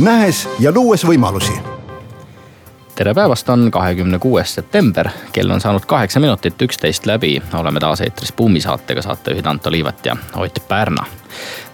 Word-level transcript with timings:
nähes 0.00 0.48
ja 0.60 0.72
luues 0.74 1.04
võimalusi 1.06 1.52
tere 2.94 3.14
päevast, 3.14 3.48
on 3.48 3.70
kahekümne 3.70 4.18
kuues 4.18 4.54
september, 4.54 5.08
kell 5.32 5.50
on 5.50 5.60
saanud 5.60 5.84
kaheksa 5.86 6.20
minutit 6.20 6.62
üksteist 6.62 7.06
läbi. 7.06 7.42
oleme 7.54 7.80
taas 7.80 8.00
eetris 8.00 8.32
Buumi 8.32 8.60
saatega, 8.60 9.02
saatejuhid 9.02 9.46
Anto 9.46 9.70
Liivat 9.70 10.06
ja 10.06 10.16
Ott 10.36 10.58
Pärna. 10.68 11.06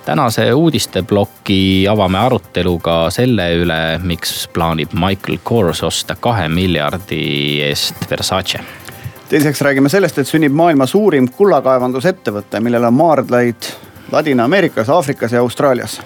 tänase 0.04 0.52
uudisteploki 0.52 1.88
avame 1.90 2.18
aruteluga 2.18 3.10
selle 3.10 3.54
üle, 3.54 3.98
miks 4.02 4.48
plaanib 4.48 4.92
Michael 4.92 5.38
Kors 5.42 5.82
osta 5.82 6.16
kahe 6.20 6.48
miljardi 6.48 7.60
eest 7.62 8.10
Versace 8.10 8.60
teiseks 9.28 9.60
räägime 9.60 9.88
sellest, 9.88 10.18
et 10.18 10.28
sünnib 10.28 10.52
maailma 10.52 10.86
suurim 10.86 11.28
kullakaevandusettevõte, 11.28 12.60
millel 12.60 12.84
on 12.84 12.94
maardlaid 12.94 13.70
Ladina-Ameerikas, 14.12 14.88
Aafrikas 14.88 15.32
ja 15.32 15.40
Austraalias 15.40 16.00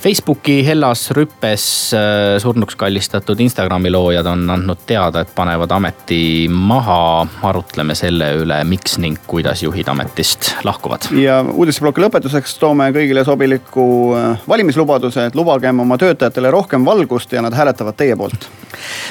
Facebooki 0.00 0.66
Hellas 0.66 1.10
rüppes 1.10 1.94
äh, 1.94 2.38
surnuks 2.38 2.76
kallistatud 2.76 3.40
Instagrami 3.40 3.90
loojad 3.90 4.26
on 4.30 4.50
andnud 4.50 4.84
teada, 4.86 5.24
et 5.24 5.32
panevad 5.34 5.72
ameti 5.74 6.46
maha. 6.48 7.26
arutleme 7.42 7.94
selle 7.98 8.28
üle, 8.38 8.56
miks 8.64 8.94
ning 9.02 9.18
kuidas 9.26 9.62
juhid 9.62 9.88
ametist 9.90 10.52
lahkuvad. 10.64 11.08
ja 11.18 11.40
uudisteploki 11.42 12.04
lõpetuseks 12.04 12.54
toome 12.60 12.86
kõigile 12.94 13.24
sobiliku 13.26 13.88
äh, 14.14 14.46
valimislubaduse, 14.48 15.26
et 15.26 15.34
lubagem 15.34 15.82
oma 15.82 15.98
töötajatele 15.98 16.54
rohkem 16.54 16.86
valgust 16.86 17.34
ja 17.34 17.42
nad 17.42 17.54
hääletavad 17.58 17.98
teie 17.98 18.16
poolt. 18.16 18.46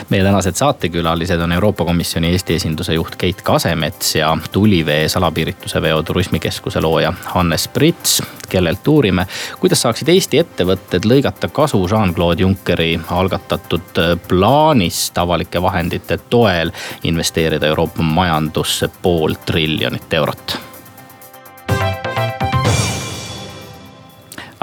meie 0.09 0.23
tänased 0.23 0.55
saatekülalised 0.55 1.43
on 1.43 1.51
Euroopa 1.51 1.85
Komisjoni 1.85 2.31
Eesti 2.31 2.55
esinduse 2.61 2.95
juht 2.95 3.19
Keit 3.19 3.41
Kasemets 3.43 4.15
ja 4.15 4.31
Tulivee 4.51 5.09
salapiirituse 5.09 5.81
veo 5.81 5.99
turismikeskuse 6.03 6.81
looja 6.81 7.13
Hannes 7.35 7.67
Prits, 7.67 8.21
kellelt 8.49 8.87
uurime, 8.87 9.27
kuidas 9.59 9.81
saaksid 9.83 10.15
Eesti 10.15 10.39
ettevõtted 10.45 10.76
ettevõtted 10.77 11.05
lõigata 11.09 11.47
kasu 11.49 11.79
Jean-Claude 11.89 12.41
Junckeri 12.41 12.99
algatatud 13.09 13.97
äh, 13.97 14.13
plaanist 14.27 15.17
avalike 15.17 15.61
vahendite 15.61 16.19
toel 16.29 16.71
investeerida 17.03 17.67
Euroopa 17.67 18.03
majandusse 18.03 18.89
pool 19.01 19.35
triljonit 19.45 20.13
eurot 20.13 20.66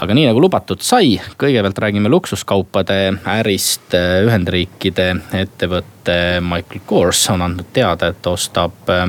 aga 0.04 0.14
nii 0.16 0.26
nagu 0.28 0.40
lubatud 0.42 0.82
sai, 0.84 1.16
kõigepealt 1.40 1.78
räägime 1.80 2.10
luksuskaupade 2.12 2.98
ärist. 3.38 3.94
Ühendriikide 3.94 5.06
ettevõte 5.32 6.16
Michael 6.44 6.82
Kors 6.86 7.22
on 7.32 7.44
andnud 7.46 7.70
teada, 7.72 8.10
et 8.12 8.26
ostab 8.28 8.90
äh, 8.92 9.06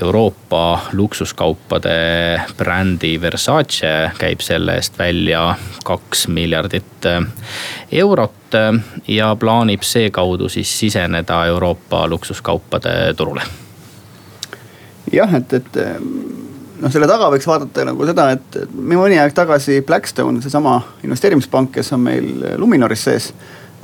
Euroopa 0.00 0.90
luksuskaupade 0.96 1.96
brändi 2.56 3.18
Versace, 3.20 3.92
käib 4.18 4.40
selle 4.44 4.78
eest 4.80 4.96
välja 4.98 5.50
kaks 5.84 6.26
miljardit 6.32 7.08
äh, 7.10 7.20
eurot 7.92 8.56
äh, 8.56 8.72
ja 9.08 9.34
plaanib 9.36 9.84
seekaudu 9.84 10.48
siis 10.48 10.72
siseneda 10.78 11.44
Euroopa 11.52 12.06
luksuskaupade 12.08 13.14
turule. 13.16 13.44
jah, 15.12 15.34
et, 15.34 15.52
et 15.52 15.76
noh, 16.84 16.92
selle 16.92 17.08
taga 17.08 17.30
võiks 17.32 17.48
vaadata 17.48 17.88
nagu 17.88 18.06
seda, 18.08 18.30
et 18.36 18.58
mõni 18.74 19.18
aeg 19.20 19.34
tagasi 19.36 19.80
Blackstone, 19.86 20.42
seesama 20.44 20.78
investeerimispank, 21.06 21.72
kes 21.78 21.94
on 21.96 22.02
meil 22.04 22.32
Luminoris 22.60 23.06
sees 23.08 23.30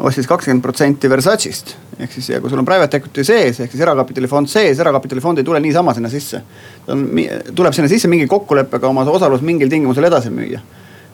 ostis 0.00 0.28
kakskümmend 0.28 0.64
protsenti 0.64 1.08
Versace'ist. 1.12 1.74
ehk 2.00 2.12
siis, 2.12 2.28
ja 2.30 2.40
kui 2.40 2.50
sul 2.50 2.60
on 2.60 2.64
private 2.64 2.96
equity 2.96 3.24
sees, 3.24 3.60
ehk 3.60 3.72
siis 3.72 3.82
erakapitalifond 3.84 4.48
sees, 4.48 4.78
erakapitalifond 4.80 5.38
ei 5.38 5.44
tule 5.44 5.60
niisama 5.60 5.94
sinna 5.94 6.08
sisse. 6.08 6.42
ta 6.86 6.92
on, 6.92 7.08
tuleb 7.54 7.76
sinna 7.76 7.88
sisse 7.88 8.08
mingi 8.08 8.26
kokkuleppega 8.26 8.88
oma 8.88 9.04
osalus 9.04 9.44
mingil 9.44 9.68
tingimusel 9.68 10.08
edasi 10.08 10.32
müüa 10.32 10.60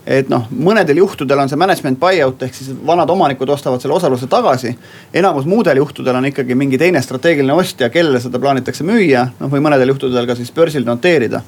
et 0.07 0.29
noh, 0.31 0.45
mõnedel 0.55 1.01
juhtudel 1.01 1.41
on 1.43 1.51
see 1.51 1.59
management 1.59 1.99
buyout 1.99 2.43
ehk 2.47 2.55
siis 2.55 2.71
vanad 2.87 3.11
omanikud 3.11 3.51
ostavad 3.51 3.83
selle 3.83 3.97
osaluse 3.97 4.29
tagasi. 4.31 4.77
enamus 5.15 5.49
muudel 5.51 5.81
juhtudel 5.83 6.15
on 6.15 6.29
ikkagi 6.31 6.55
mingi 6.55 6.79
teine 6.79 7.03
strateegiline 7.03 7.53
ostja, 7.53 7.91
kellele 7.91 8.21
seda 8.23 8.39
plaanitakse 8.39 8.87
müüa, 8.87 9.27
noh 9.41 9.51
või 9.51 9.65
mõnedel 9.67 9.91
juhtudel 9.91 10.29
ka 10.29 10.39
siis 10.39 10.53
börsil 10.55 10.87
noteerida. 10.87 11.43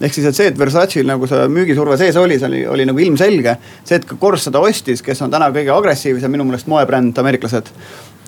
ehk 0.00 0.14
siis, 0.14 0.26
et 0.28 0.36
see, 0.36 0.52
et 0.52 0.58
Versace'l 0.58 1.08
nagu 1.08 1.26
see 1.26 1.48
müügisurve 1.48 1.96
sees 1.96 2.16
oli, 2.20 2.38
see 2.38 2.50
oli, 2.50 2.66
oli 2.66 2.86
nagu 2.86 2.98
ilmselge. 2.98 3.56
see, 3.84 3.96
et 3.96 4.06
Kors 4.18 4.44
seda 4.44 4.60
ostis, 4.60 5.02
kes 5.02 5.22
on 5.22 5.30
täna 5.30 5.48
kõige 5.48 5.72
agressiivsem 5.72 6.30
minu 6.30 6.44
meelest 6.44 6.68
moebränd, 6.68 7.16
ameeriklased. 7.18 7.72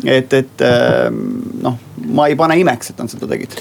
et, 0.05 0.33
et 0.33 0.65
ehm, 0.65 1.21
noh, 1.63 1.77
ma 2.09 2.29
ei 2.29 2.37
pane 2.37 2.57
imeks, 2.59 2.91
et 2.91 3.05
nad 3.05 3.13
seda 3.13 3.29
tegid 3.29 3.61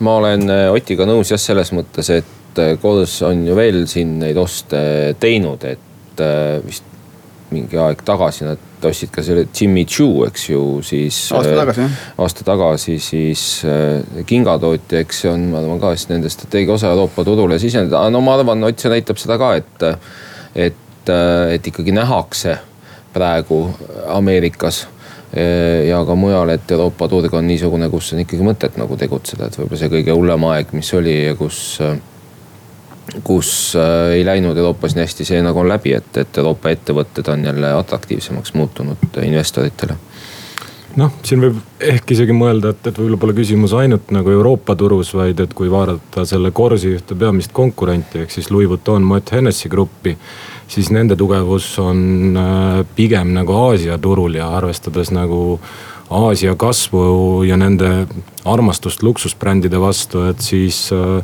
ma 0.00 0.16
olen 0.16 0.48
äh, 0.48 0.66
Otiga 0.72 1.06
nõus 1.08 1.30
jah, 1.30 1.40
selles 1.40 1.72
mõttes, 1.76 2.08
et 2.10 2.39
Kodos 2.82 3.20
on 3.26 3.44
ju 3.46 3.56
veel 3.56 3.84
siin 3.90 4.18
neid 4.22 4.38
oste 4.40 4.80
teinud, 5.20 5.64
et 5.68 6.22
äh, 6.24 6.58
vist 6.64 6.86
mingi 7.50 7.78
aeg 7.82 8.02
tagasi 8.06 8.46
nad 8.46 8.86
ostsid 8.86 9.10
ka 9.12 9.22
selle 9.26 9.46
Jimmy 9.50 9.84
Choo, 9.88 10.24
eks 10.28 10.46
ju, 10.52 10.60
siis. 10.86 11.16
aasta 11.36 11.56
tagasi 11.58 11.82
jah. 11.82 11.96
aasta 12.24 12.46
tagasi 12.46 12.96
siis 13.02 13.44
äh, 13.66 14.22
kingatootja, 14.26 15.02
eks 15.04 15.24
see 15.24 15.32
on, 15.32 15.48
ma 15.52 15.60
arvan 15.62 15.82
ka 15.82 15.92
siis 15.96 16.08
nende 16.12 16.30
strateegia 16.32 16.76
osa 16.76 16.92
Euroopa 16.94 17.24
turule 17.26 17.58
siseneda, 17.62 18.06
no 18.12 18.22
ma 18.24 18.38
arvan, 18.38 18.64
Ott, 18.70 18.78
see 18.80 18.92
näitab 18.92 19.20
seda 19.20 19.38
ka, 19.40 19.52
et, 19.58 19.84
et, 20.68 21.10
äh, 21.10 21.56
et 21.56 21.70
ikkagi 21.72 21.94
nähakse 21.96 22.56
praegu 23.14 23.64
Ameerikas 24.14 24.84
ja 25.86 26.00
ka 26.06 26.14
mujal, 26.18 26.50
et 26.50 26.70
Euroopa 26.74 27.06
turg 27.10 27.34
on 27.38 27.46
niisugune, 27.46 27.86
kus 27.90 28.08
on 28.14 28.22
ikkagi 28.24 28.42
mõtet 28.42 28.78
nagu 28.78 28.96
tegutseda, 28.98 29.46
et 29.46 29.58
võib-olla 29.58 29.78
see 29.78 29.90
kõige 29.92 30.14
hullem 30.16 30.46
aeg, 30.48 30.72
mis 30.74 30.90
oli 30.98 31.14
ja 31.28 31.36
kus 31.38 31.78
kus 33.24 33.76
äh, 33.78 34.16
ei 34.18 34.26
läinud 34.26 34.58
Euroopas 34.58 34.94
nii 34.96 35.06
hästi, 35.06 35.26
see 35.28 35.42
nagu 35.42 35.62
on 35.62 35.68
läbi, 35.68 35.94
et, 35.96 36.12
et 36.16 36.38
Euroopa 36.38 36.72
ettevõtted 36.74 37.28
on 37.32 37.44
jälle 37.44 37.74
atraktiivsemaks 37.78 38.54
muutunud 38.54 39.20
investoritele 39.24 39.98
noh, 40.98 41.12
siin 41.26 41.42
võib 41.42 41.58
ehk 41.86 42.14
isegi 42.14 42.34
mõelda, 42.34 42.72
et, 42.74 42.86
et 42.90 42.98
võib-olla 42.98 43.20
pole 43.22 43.34
küsimus 43.36 43.74
ainult 43.78 44.10
nagu 44.14 44.32
Euroopa 44.32 44.74
turus, 44.78 45.12
vaid 45.14 45.40
et 45.42 45.52
kui 45.56 45.70
vaadata 45.70 46.24
selle 46.28 46.50
Corsi 46.56 46.94
ühte 46.96 47.16
peamist 47.18 47.54
konkurenti 47.56 48.24
ehk 48.24 48.34
siis 48.34 48.50
Louis 48.50 48.68
Vuitton, 48.70 49.06
Moet 49.06 49.32
Hennessy 49.32 49.70
gruppi. 49.70 50.16
siis 50.70 50.90
nende 50.90 51.16
tugevus 51.16 51.78
on 51.78 52.36
äh, 52.36 52.86
pigem 52.96 53.32
nagu 53.34 53.52
Aasia 53.52 53.98
turul 53.98 54.34
ja 54.34 54.48
arvestades 54.56 55.10
nagu 55.10 55.60
Aasia 56.10 56.56
kasvu 56.58 57.44
ja 57.46 57.56
nende 57.56 58.06
armastust 58.44 59.02
luksusbrändide 59.06 59.78
vastu, 59.80 60.24
et 60.30 60.40
siis 60.42 60.88
äh, 60.92 61.20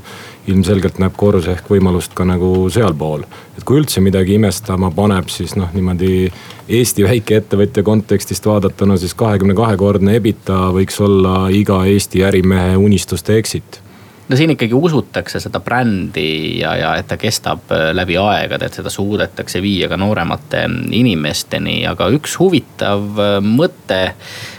ilmselgelt 0.46 1.00
näeb 1.02 1.16
Kors 1.18 1.48
ehk 1.50 1.70
võimalust 1.70 2.14
ka 2.14 2.24
nagu 2.28 2.68
sealpool. 2.70 3.24
et 3.56 3.64
kui 3.64 3.80
üldse 3.80 4.00
midagi 4.00 4.36
imestama 4.36 4.90
paneb, 4.94 5.28
siis 5.32 5.56
noh, 5.56 5.72
niimoodi 5.74 6.30
Eesti 6.68 7.04
väikeettevõtja 7.06 7.82
kontekstist 7.82 8.46
vaadatuna 8.46 8.96
siis 8.96 9.14
kahekümne 9.14 9.54
kahekordne 9.54 10.16
EBITDA 10.20 10.60
võiks 10.76 11.00
olla 11.00 11.48
iga 11.50 11.84
Eesti 11.86 12.22
ärimehe 12.26 12.76
unistuste 12.76 13.38
exit 13.38 13.80
no 14.28 14.36
siin 14.36 14.50
ikkagi 14.50 14.74
usutakse 14.74 15.40
seda 15.42 15.60
brändi 15.62 16.58
ja, 16.60 16.74
ja 16.78 16.94
et 16.98 17.08
ta 17.10 17.18
kestab 17.20 17.70
äh, 17.74 17.90
läbi 17.94 18.18
aegade, 18.18 18.66
et 18.66 18.78
seda 18.80 18.90
suudetakse 18.90 19.62
viia 19.62 19.88
ka 19.90 19.98
nooremate 20.00 20.64
inimesteni, 20.96 21.78
aga 21.86 22.10
üks 22.14 22.36
huvitav 22.40 23.22
äh, 23.22 23.38
mõte 23.44 24.02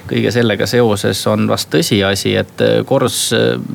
kõige 0.08 0.31
sellega 0.31 0.64
seoses 0.69 1.19
on 1.28 1.50
vast 1.52 1.68
tõsiasi, 1.74 2.31
et 2.40 2.64
äh, 2.64 2.78
Kors 2.88 3.19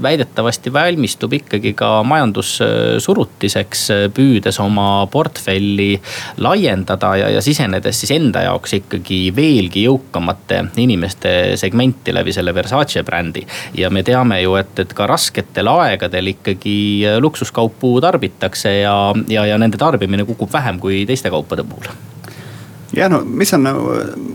väidetavasti 0.02 0.72
valmistub 0.72 1.36
ikkagi 1.36 1.74
ka 1.76 1.90
majandussurutiseks, 2.08 3.84
püüdes 4.16 4.58
oma 4.64 5.04
portfelli 5.12 5.90
laiendada 6.40 7.12
ja, 7.20 7.28
ja 7.36 7.44
sisenedes 7.44 8.00
siis 8.00 8.14
enda 8.16 8.46
jaoks 8.46 8.78
ikkagi 8.80 9.20
veelgi 9.36 9.84
jõukamate 9.84 10.62
inimeste 10.80 11.34
segmenti 11.60 12.14
läbi 12.16 12.32
selle 12.32 12.54
Versace 12.56 13.04
brändi. 13.04 13.44
ja 13.76 13.90
me 13.90 14.02
teame 14.02 14.40
ju, 14.40 14.56
et, 14.56 14.72
et 14.80 14.96
ka 14.96 15.06
rasketel 15.10 15.68
aegadel 15.68 15.81
aegadel 15.86 16.32
ikkagi 16.34 16.76
äh, 17.06 17.18
luksuskaupu 17.22 17.98
tarbitakse 18.04 18.78
ja, 18.80 18.96
ja, 19.28 19.46
ja 19.46 19.58
nende 19.60 19.80
tarbimine 19.80 20.26
kukub 20.28 20.52
vähem 20.52 20.80
kui 20.82 21.04
teiste 21.08 21.30
kaupade 21.30 21.66
puhul 21.68 21.90
jah, 22.96 23.10
no 23.10 23.22
mis 23.24 23.52
on 23.54 23.68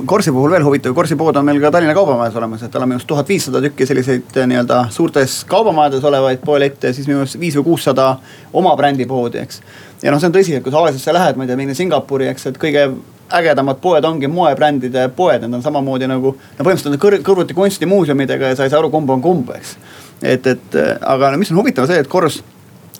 Korsi 0.05 0.31
puhul 0.31 0.51
veel 0.51 0.65
huvitav, 0.65 0.93
Korsi 0.97 1.15
pood 1.19 1.35
on 1.37 1.45
meil 1.45 1.59
ka 1.61 1.71
Tallinna 1.71 1.93
Kaubamajas 1.97 2.35
olemas, 2.39 2.63
et 2.63 2.75
oleme 2.75 2.97
just 2.97 3.07
tuhat 3.09 3.29
viissada 3.29 3.61
tükki 3.61 3.85
selliseid 3.89 4.37
äh, 4.37 4.47
nii-öelda 4.49 4.85
suurtes 4.93 5.39
kaubamajades 5.49 6.05
olevaid 6.07 6.41
poelette 6.45 6.93
siis 6.93 7.09
minu 7.09 7.21
arust 7.23 7.39
viis 7.39 7.57
või 7.59 7.69
kuussada 7.71 8.15
oma 8.53 8.75
brändi 8.79 9.05
poodi, 9.09 9.43
eks. 9.43 9.61
ja 10.03 10.13
noh, 10.13 10.21
see 10.21 10.31
on 10.31 10.39
tõsi, 10.39 10.57
et 10.57 10.65
kui 10.65 10.73
sa 10.73 10.81
Aasiasse 10.83 11.13
lähed, 11.13 11.37
ma 11.37 11.45
ei 11.45 11.51
tea, 11.51 11.59
minna 11.59 11.77
Singapuri, 11.77 12.31
eks, 12.33 12.49
et 12.51 12.59
kõige 12.61 12.89
ägedamad 13.37 13.81
poed 13.83 14.05
ongi 14.07 14.27
moebrändide 14.31 15.09
poed, 15.15 15.43
need 15.43 15.59
on 15.59 15.63
samamoodi 15.63 16.07
nagu, 16.09 16.33
no 16.33 16.65
põhimõtteliselt 16.65 16.95
on 16.95 17.01
kõr 17.03 17.19
kõrvuti 17.25 17.57
kunstimuuseumidega 17.57 18.53
ja 18.53 18.59
sa 18.59 18.67
ei 18.67 18.73
saa 18.73 18.79
aru, 18.81 18.91
kumb 18.93 19.11
on 19.13 19.23
kumb, 19.23 19.51
eks. 19.57 19.75
Et, 20.21 20.47
et 20.47 20.77
aga 21.01 21.31
no 21.31 21.41
mis 21.41 21.51
on 21.51 21.59
huvitav, 21.61 21.87
see, 21.89 21.99
et 22.01 22.09
Kors 22.09 22.41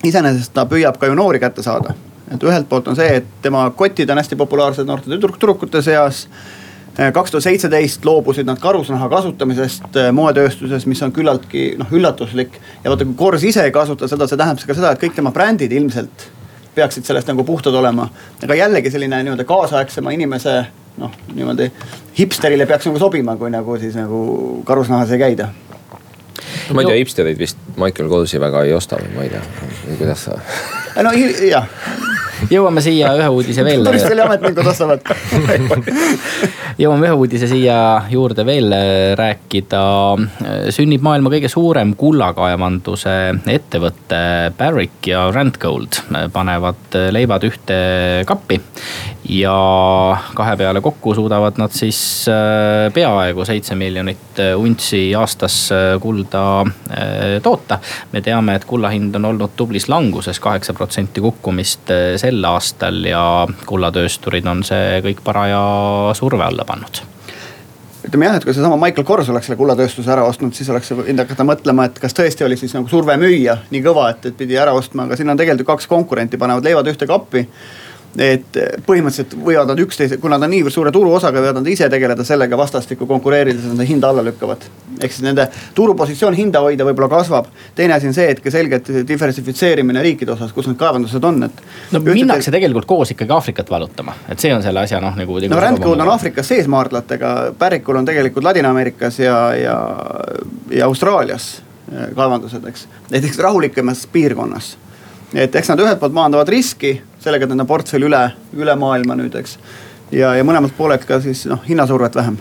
iseenesest 0.06 0.54
ta 0.54 0.66
püüab 0.70 0.98
ka 1.00 1.10
ju 1.10 1.16
noori 1.18 1.40
kätte 1.42 1.62
saada. 1.62 1.94
et 2.28 2.42
ühelt 2.44 2.68
poolt 2.68 2.88
on 2.88 2.96
see, 2.96 3.08
et 3.22 3.28
tema 3.42 3.70
kotid 3.70 4.10
on 4.10 4.18
hästi 4.20 4.36
populaarsed 4.36 4.86
noorte 4.86 5.08
tüdrukute 5.10 5.82
seas 5.82 6.26
kaks 7.14 7.30
tuhat 7.30 7.44
seitseteist 7.46 8.04
loobusid 8.04 8.46
nad 8.46 8.58
karusnaha 8.58 9.08
kasutamisest 9.08 9.96
moetööstuses, 10.12 10.86
mis 10.90 11.02
on 11.06 11.12
küllaltki 11.14 11.70
noh 11.78 11.92
üllatuslik. 11.94 12.58
ja 12.84 12.90
vaata, 12.90 13.06
kui 13.06 13.14
Kors 13.16 13.44
ise 13.44 13.64
ei 13.64 13.72
kasuta 13.72 14.08
seda, 14.08 14.26
see 14.26 14.36
tähendab 14.36 14.66
ka 14.66 14.74
seda, 14.74 14.90
et 14.92 15.02
kõik 15.02 15.14
tema 15.14 15.32
brändid 15.32 15.72
ilmselt 15.72 16.26
peaksid 16.74 17.06
sellest 17.06 17.30
nagu 17.30 17.44
puhtad 17.44 17.74
olema. 17.74 18.08
aga 18.42 18.54
jällegi 18.54 18.90
selline 18.90 19.22
nii-öelda 19.22 19.46
kaasaegsema 19.46 20.10
inimese 20.10 20.58
noh, 20.98 21.14
niimoodi 21.34 21.70
hipsterile 22.18 22.66
peaks 22.66 22.90
nagu 22.90 22.98
sobima, 22.98 23.36
kui 23.38 23.50
nagu 23.54 23.78
siis 23.78 23.94
nagu 23.98 24.62
karusnahas 24.66 25.14
ei 25.14 25.22
käida 25.22 25.48
ma 26.72 26.84
ei 26.84 26.90
tea, 26.90 27.00
hipsterid 27.02 27.38
vist 27.40 27.58
Michael 27.76 28.10
Colesi 28.10 28.40
väga 28.42 28.64
ei 28.66 28.76
osta 28.76 29.00
või 29.00 29.14
ma 29.16 29.26
ei 29.26 29.34
tea, 29.34 29.42
kuidas 29.98 30.28
sa. 30.28 30.38
no 31.06 31.14
jah 31.14 31.68
jõuame 32.46 32.82
siia 32.84 33.10
ühe 33.18 33.28
uudise 33.32 33.64
veel. 33.66 33.82
turismiametnikud 33.86 34.70
ostavad 34.70 35.02
jõuame 36.82 37.08
ühe 37.08 37.16
uudise 37.18 37.48
siia 37.50 37.78
juurde 38.12 38.44
veel 38.46 38.74
rääkida. 39.18 39.82
sünnib 40.74 41.02
maailma 41.04 41.32
kõige 41.34 41.50
suurem 41.50 41.94
kullakaevanduse 41.98 43.16
ettevõte 43.50 44.20
Barrick 44.58 45.10
ja 45.10 45.26
Randgold 45.34 46.02
panevad 46.32 46.98
leivad 47.14 47.48
ühte 47.48 47.78
kappi. 48.28 48.60
Ja 49.28 50.16
kahe 50.34 50.56
peale 50.56 50.80
kokku 50.80 51.14
suudavad 51.14 51.58
nad 51.60 51.72
siis 51.72 52.26
äh, 52.28 52.92
peaaegu 52.94 53.44
seitse 53.44 53.74
miljonit 53.74 54.40
untsi 54.56 55.14
aastas 55.14 55.58
äh, 55.72 56.00
kulda 56.00 56.60
äh, 56.60 57.42
toota. 57.42 57.78
me 58.12 58.20
teame, 58.20 58.54
et 58.54 58.64
kulla 58.64 58.88
hind 58.88 59.14
on 59.14 59.24
olnud 59.24 59.56
tublis 59.56 59.88
languses, 59.88 60.40
kaheksa 60.40 60.72
protsenti 60.74 61.20
kukkumist 61.20 61.92
sel 62.16 62.44
aastal 62.44 63.04
ja 63.04 63.22
kullatöösturid 63.66 64.46
on 64.46 64.64
see 64.64 64.98
kõik 65.04 65.22
paraja 65.24 65.60
surve 66.16 66.44
alla 66.44 66.64
pannud 66.64 67.04
ütleme 68.08 68.24
jah, 68.24 68.38
et 68.38 68.44
kui 68.46 68.54
seesama 68.56 68.78
Michael 68.80 69.04
Kors 69.04 69.28
oleks 69.28 69.48
selle 69.50 69.58
kullatööstuse 69.58 70.12
ära 70.14 70.24
ostnud, 70.24 70.54
siis 70.56 70.70
oleks 70.72 70.94
võinud 70.94 71.20
hakata 71.20 71.44
mõtlema, 71.44 71.88
et 71.88 71.98
kas 72.00 72.16
tõesti 72.16 72.46
oli 72.46 72.56
siis 72.56 72.72
nagu 72.72 72.88
surve 72.88 73.18
müüa 73.20 73.58
nii 73.68 73.82
kõva, 73.84 74.06
et, 74.14 74.30
et 74.30 74.38
pidi 74.38 74.56
ära 74.56 74.72
ostma, 74.72 75.04
aga 75.04 75.18
siin 75.18 75.28
on 75.28 75.36
tegelikult 75.36 75.74
kaks 75.74 75.90
konkurenti, 75.90 76.40
panevad 76.40 76.64
leivad 76.64 76.88
ühte 76.88 77.08
kappi 77.10 77.44
et 78.16 78.56
põhimõtteliselt 78.86 79.34
võivad 79.44 79.68
nad 79.68 79.80
üksteise, 79.82 80.16
kuna 80.20 80.38
nad 80.38 80.48
on 80.48 80.52
niivõrd 80.54 80.72
suure 80.72 80.92
turuosaga, 80.94 81.42
võivad 81.42 81.58
nad 81.60 81.68
ise 81.70 81.88
tegeleda 81.92 82.24
sellega 82.24 82.56
vastastikku 82.58 83.06
konkureerides, 83.06 83.66
nende 83.68 83.86
hinda 83.88 84.08
alla 84.08 84.24
lükkavad. 84.24 84.64
ehk 84.98 85.12
siis 85.12 85.22
nende 85.22 85.44
turupositsioon 85.74 86.34
hinda 86.34 86.60
hoida 86.64 86.86
võib-olla 86.88 87.08
kasvab. 87.12 87.46
teine 87.74 87.94
asi 87.94 88.08
on 88.08 88.14
see, 88.14 88.30
et 88.30 88.40
ka 88.40 88.50
selgelt 88.50 88.88
diversifitseerimine 89.08 90.02
riikide 90.02 90.32
osas, 90.32 90.52
kus 90.52 90.66
need 90.66 90.78
kaevandused 90.80 91.24
on, 91.24 91.42
et. 91.42 91.62
no 91.92 92.00
minnakse 92.00 92.50
tegelikult 92.50 92.86
koos 92.86 93.12
ikkagi 93.12 93.32
Aafrikat 93.32 93.70
valutama, 93.70 94.16
et 94.28 94.40
see 94.40 94.54
on 94.54 94.62
selle 94.62 94.80
asja 94.80 95.00
noh 95.04 95.16
nagu. 95.16 95.40
no 95.48 95.60
rändkood 95.60 96.00
on 96.00 96.08
Aafrikas 96.08 96.48
sees 96.48 96.66
maardlatega, 96.66 97.52
Pärikul 97.58 98.00
on 98.00 98.08
tegelikult 98.08 98.44
Ladina-Ameerikas 98.44 99.20
ja, 99.20 99.38
ja, 99.54 99.78
ja 100.70 100.86
Austraalias 100.86 101.62
äh, 101.92 102.10
kaevandused, 102.16 102.64
eks. 102.64 102.88
näiteks 103.10 103.38
rahulikemas 103.38 104.06
piirkonnas 104.12 104.76
et 105.34 105.54
eks 105.54 105.72
nad 105.72 105.80
ühelt 105.82 106.00
poolt 106.00 106.16
maandavad 106.16 106.48
riski 106.48 106.94
sellega, 107.20 107.44
et 107.44 107.52
nende 107.52 107.66
portfell 107.68 108.06
üle, 108.08 108.22
üle 108.56 108.76
maailma 108.78 109.16
nüüd, 109.18 109.34
eks. 109.40 109.58
ja, 110.12 110.34
ja 110.38 110.46
mõlemalt 110.46 110.76
poolelt 110.76 111.04
ka 111.08 111.20
siis 111.24 111.46
noh, 111.50 111.60
hinnasurvet 111.68 112.16
vähem 112.18 112.38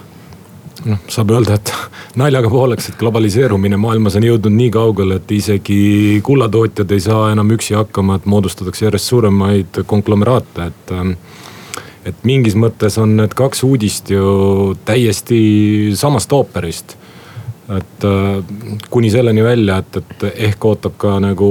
noh, 0.85 0.99
saab 1.11 1.33
öelda, 1.35 1.57
et 1.57 1.73
naljaga 2.21 2.51
pooleks, 2.51 2.91
et 2.91 2.99
globaliseerumine 2.99 3.79
maailmas 3.81 4.17
on 4.19 4.27
jõudnud 4.27 4.55
nii 4.55 4.69
kaugele, 4.73 5.19
et 5.19 5.33
isegi 5.35 6.21
kullatootjad 6.25 6.93
ei 6.93 7.03
saa 7.03 7.31
enam 7.33 7.51
üksi 7.55 7.77
hakkama, 7.77 8.17
et 8.17 8.29
moodustatakse 8.29 8.87
järjest 8.87 9.13
suuremaid 9.13 9.83
konglomeraate, 9.85 10.71
et. 10.71 10.95
Ähm, 10.95 11.17
et 12.07 12.21
mingis 12.23 12.53
mõttes 12.55 12.95
on 13.01 13.17
need 13.17 13.33
kaks 13.35 13.65
uudist 13.67 14.07
ju 14.13 14.77
täiesti 14.87 15.39
samast 15.99 16.31
ooperist 16.31 16.93
et 17.69 18.05
äh, 18.07 18.43
kuni 18.89 19.09
selleni 19.11 19.43
välja, 19.43 19.77
et, 19.77 19.97
et 19.97 20.27
ehk 20.49 20.65
ootab 20.65 20.95
ka 20.97 21.17
nagu 21.23 21.49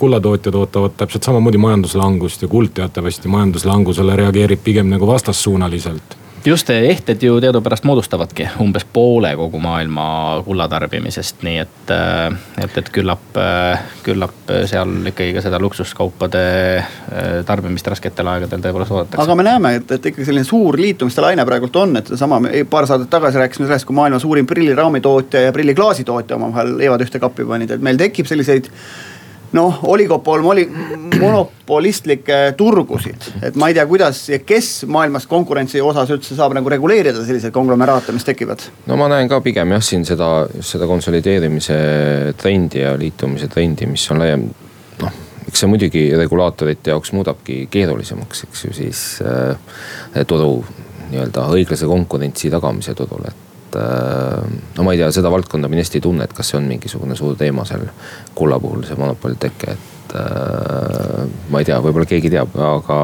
kullatootjad 0.00 0.56
ootavad 0.56 0.96
täpselt 0.96 1.28
samamoodi 1.28 1.60
majanduslangust 1.60 2.42
ja 2.42 2.48
kuld 2.48 2.72
teatavasti 2.74 3.28
majanduslangusele 3.28 4.16
reageerib 4.16 4.64
pigem 4.64 4.88
nagu 4.88 5.06
vastassuunaliselt 5.06 6.19
just, 6.44 6.70
ehted 6.70 7.22
ju 7.22 7.40
teadupärast 7.40 7.84
moodustavadki 7.84 8.48
umbes 8.60 8.84
poole 8.92 9.32
kogu 9.36 9.60
maailma 9.60 10.04
kullatarbimisest, 10.44 11.42
nii 11.46 11.58
et, 11.62 11.92
äh, 11.94 12.32
et, 12.64 12.78
et 12.78 12.90
küllap, 12.94 13.36
äh, 13.36 13.82
küllap 14.06 14.52
seal 14.70 15.10
ikkagi 15.10 15.34
ka 15.36 15.44
seda 15.44 15.60
luksuskaupade 15.62 16.42
äh, 16.78 17.30
tarbimist 17.46 17.90
rasketel 17.92 18.32
aegadel 18.32 18.64
tõepoolest 18.64 18.94
oodatakse. 18.94 19.22
aga 19.24 19.38
me 19.38 19.46
näeme, 19.46 19.74
et, 19.80 19.94
et 19.96 20.10
ikkagi 20.12 20.28
selline 20.28 20.48
suur 20.48 20.78
liitumiste 20.80 21.24
laine 21.24 21.46
praegult 21.48 21.76
on, 21.82 21.96
et 22.00 22.10
seesama, 22.12 22.40
paar 22.70 22.88
saadet 22.90 23.10
tagasi 23.12 23.42
rääkisime 23.42 23.68
sellest, 23.68 23.88
kui 23.88 23.98
maailma 23.98 24.20
suurim 24.22 24.48
prilliraamitootja 24.48 25.46
ja 25.48 25.54
prilliklaasitootja 25.56 26.40
omavahel 26.40 26.76
leivad 26.80 27.06
ühte 27.06 27.22
kappi 27.22 27.48
panid, 27.48 27.76
et 27.76 27.84
meil 27.84 28.00
tekib 28.00 28.28
selliseid 28.30 28.70
noh, 29.56 29.80
oligopol, 29.90 30.42
monopolistlikke 31.20 32.38
turgusid. 32.56 33.30
et 33.42 33.56
ma 33.58 33.70
ei 33.70 33.76
tea, 33.76 33.86
kuidas 33.90 34.22
ja 34.30 34.38
kes 34.46 34.84
maailmas 34.90 35.26
konkurentsi 35.30 35.82
osas 35.82 36.10
üldse 36.14 36.36
saab 36.38 36.54
nagu 36.56 36.70
reguleerida 36.70 37.24
selliseid 37.24 37.54
konglomeraate, 37.54 38.14
mis 38.16 38.26
tekivad? 38.26 38.62
no 38.86 38.98
ma 39.00 39.10
näen 39.12 39.30
ka 39.30 39.40
pigem 39.44 39.74
jah, 39.76 39.84
siin 39.84 40.06
seda, 40.08 40.30
just 40.54 40.76
seda 40.76 40.88
konsolideerimise 40.90 41.80
trendi 42.40 42.84
ja 42.84 42.94
liitumise 42.98 43.50
trendi, 43.52 43.90
mis 43.90 44.06
on 44.14 44.22
laiem. 44.22 44.46
noh, 45.02 45.20
eks 45.48 45.64
see 45.64 45.70
muidugi 45.70 46.06
regulaatorite 46.16 46.94
jaoks 46.94 47.14
muudabki 47.16 47.64
keerulisemaks, 47.70 48.46
eks 48.48 48.64
ju 48.68 48.74
siis 48.76 49.04
äh, 49.24 50.24
turu 50.26 50.60
nii-öelda 51.10 51.48
õiglase 51.50 51.88
konkurentsi 51.90 52.52
tagamise 52.52 52.94
turul, 52.94 53.26
et 53.26 53.49
et 53.70 53.78
äh, 53.78 54.58
no 54.76 54.84
ma 54.84 54.94
ei 54.94 55.00
tea, 55.00 55.10
seda 55.14 55.30
valdkonda 55.32 55.68
ma 55.68 55.78
nii 55.78 55.84
hästi 55.84 56.00
ei 56.00 56.04
tunne, 56.04 56.26
et 56.26 56.34
kas 56.34 56.50
see 56.50 56.58
on 56.58 56.66
mingisugune 56.70 57.16
suur 57.18 57.36
teema 57.38 57.64
seal 57.68 57.86
kulla 58.34 58.58
puhul, 58.62 58.82
see 58.88 58.98
monopoli 58.98 59.38
teke, 59.40 59.76
et 59.76 60.16
äh, 60.18 61.22
ma 61.52 61.62
ei 61.62 61.68
tea, 61.68 61.78
võib-olla 61.84 62.08
keegi 62.10 62.32
teab, 62.32 62.56
aga. 62.56 62.98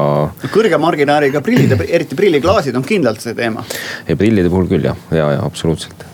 kõrge 0.51 0.81
marginaaliga 0.81 1.41
prillid, 1.45 1.77
eriti 1.87 2.19
prilliklaasid 2.19 2.75
on 2.75 2.85
kindlalt 2.87 3.23
see 3.23 3.37
teema. 3.37 3.63
ei 4.07 4.19
prillide 4.19 4.51
puhul 4.51 4.69
küll 4.71 4.91
jah, 4.91 4.99
ja, 5.11 5.31
ja 5.37 5.47
absoluutselt 5.47 6.05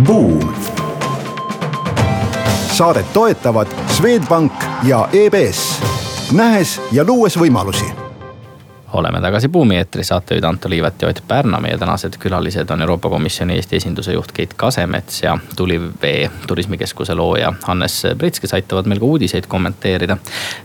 Buum 0.00 0.49
saadet 2.80 3.12
toetavad 3.12 3.66
Swedbank 3.86 4.52
ja 4.82 5.08
EBS, 5.12 5.82
nähes 6.32 6.80
ja 6.92 7.04
luues 7.04 7.36
võimalusi 7.36 7.84
oleme 8.92 9.20
tagasi 9.20 9.48
Buumi 9.48 9.76
eetris, 9.76 10.08
saatejuhid 10.08 10.44
Anto 10.44 10.70
Liivet 10.70 11.02
ja 11.02 11.08
Ott 11.08 11.20
Pärna. 11.28 11.60
meie 11.60 11.78
tänased 11.78 12.16
külalised 12.18 12.70
on 12.70 12.80
Euroopa 12.80 13.08
Komisjoni 13.08 13.54
Eesti 13.54 13.76
esinduse 13.76 14.12
juht 14.12 14.32
Keit 14.32 14.54
Kasemets 14.56 15.22
ja 15.22 15.38
Tulivee 15.56 16.30
turismikeskuse 16.46 17.14
looja 17.14 17.52
Hannes 17.62 18.02
Prits, 18.18 18.40
kes 18.40 18.54
aitavad 18.54 18.88
meil 18.88 18.98
ka 18.98 19.04
uudiseid 19.04 19.46
kommenteerida. 19.46 20.16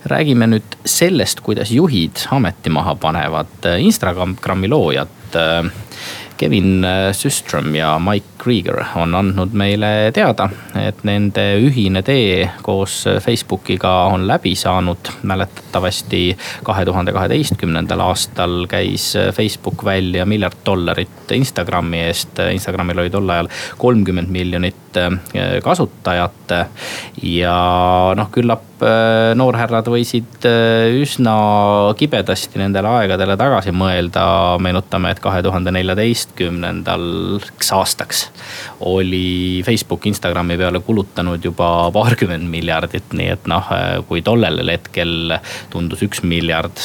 räägime 0.05 0.48
nüüd 0.48 0.79
sellest, 0.86 1.41
kuidas 1.41 1.72
juhid 1.72 2.15
ameti 2.31 2.69
maha 2.69 2.95
panevad. 2.95 3.75
Instagrami 3.79 4.67
loojad 4.67 5.36
Kevin 6.38 6.84
äh, 6.86 7.13
Systrom 7.13 7.75
ja 7.75 8.00
Mike 8.00 8.36
Krieger 8.38 8.82
on 8.96 9.15
andnud 9.15 9.54
meile 9.58 10.12
teada, 10.13 10.50
et 10.77 11.00
nende 11.08 11.44
ühine 11.63 12.04
tee 12.06 12.44
koos 12.65 13.06
Facebookiga 13.24 13.94
on 14.13 14.27
läbi 14.27 14.56
saanud. 14.56 15.12
mäletatavasti 15.24 16.38
kahe 16.63 16.86
tuhande 16.86 17.13
kaheteistkümnendal 17.15 18.04
aastal 18.06 18.68
käis 18.70 19.13
Facebook 19.34 19.86
välja 19.86 20.25
miljard 20.25 20.62
dollarit 20.65 21.32
Instagrami 21.32 22.04
eest. 22.10 22.39
Instagramil 22.51 23.00
oli 23.06 23.10
tol 23.10 23.30
ajal 23.30 23.50
kolmkümmend 23.77 24.30
miljonit 24.30 25.00
kasutajat. 25.63 26.54
ja 27.24 27.58
noh, 28.15 28.32
küllap 28.32 28.64
noorhärrad 29.36 29.88
võisid 29.88 30.46
üsna 31.00 31.36
kibedasti 31.98 32.60
nendele 32.60 32.91
aegadele 33.01 33.38
tagasi 33.39 33.72
mõelda. 33.75 34.25
meenutame, 34.60 35.12
et 35.12 35.20
kahe 35.24 35.41
tuhande 35.44 35.72
neljateistkümnendaks 35.72 37.72
aastaks 37.75 38.29
oli 38.79 39.62
Facebook 39.65 40.05
Instagrami 40.05 40.58
peale 40.58 40.79
kulutanud 40.79 41.44
juba 41.44 41.91
paarkümmend 41.94 42.50
miljardit, 42.50 43.13
nii 43.13 43.29
et 43.36 43.48
noh, 43.48 43.70
kui 44.08 44.22
tollel 44.25 44.70
hetkel 44.70 45.36
tundus 45.74 46.03
üks 46.05 46.24
miljard 46.24 46.79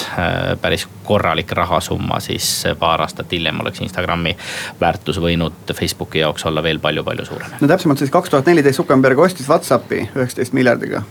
päris 0.61 0.87
korralik 1.05 1.53
rahasumma, 1.53 2.21
siis 2.21 2.65
paar 2.79 3.03
aastat 3.03 3.33
hiljem 3.33 3.61
oleks 3.61 3.83
Instagrami 3.83 4.37
väärtus 4.81 5.19
võinud 5.23 5.75
Facebooki 5.75 6.23
jaoks 6.23 6.47
olla 6.47 6.63
veel 6.63 6.79
palju-palju 6.83 7.27
suurem. 7.27 7.57
no 7.61 7.71
täpsemalt 7.71 7.99
siis 7.99 8.13
kaks 8.15 8.31
tuhat 8.31 8.47
neliteist 8.47 8.81
Zuckerberg 8.81 9.19
ostis 9.19 9.49
Whatsappi 9.49 10.07
üheksateist 10.15 10.55
miljardiga. 10.57 11.03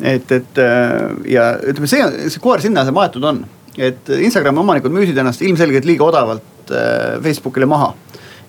Et, 0.00 0.32
et 0.32 0.62
ja 1.30 1.48
ütleme, 1.60 1.90
see, 1.90 2.04
see 2.30 2.42
koer 2.42 2.62
sinna 2.64 2.86
see 2.86 2.94
maetud 2.94 3.24
on, 3.28 3.42
et 3.78 4.08
Instagrami 4.18 4.60
omanikud 4.62 4.92
müüsid 4.92 5.18
ennast 5.18 5.42
ilmselgelt 5.44 5.86
liiga 5.88 6.04
odavalt 6.04 6.72
äh, 6.72 7.20
Facebookile 7.22 7.68
maha. 7.68 7.92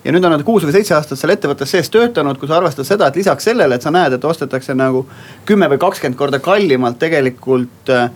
Ja 0.04 0.12
nüüd 0.12 0.24
on 0.26 0.34
nad 0.34 0.42
kuus 0.44 0.66
või 0.66 0.74
seitse 0.74 0.92
aastat 0.98 1.16
seal 1.16 1.32
ettevõttes 1.32 1.70
sees 1.72 1.88
töötanud, 1.88 2.36
kus 2.36 2.50
arvestades 2.52 2.90
seda, 2.92 3.08
et 3.08 3.16
lisaks 3.16 3.46
sellele, 3.48 3.78
et 3.78 3.84
sa 3.84 3.92
näed, 3.94 4.12
et 4.12 4.24
ostetakse 4.28 4.76
nagu 4.76 5.06
kümme 5.48 5.70
või 5.72 5.80
kakskümmend 5.80 6.18
korda 6.18 6.42
kallimalt 6.44 6.98
tegelikult 7.00 7.92
äh, 7.92 8.10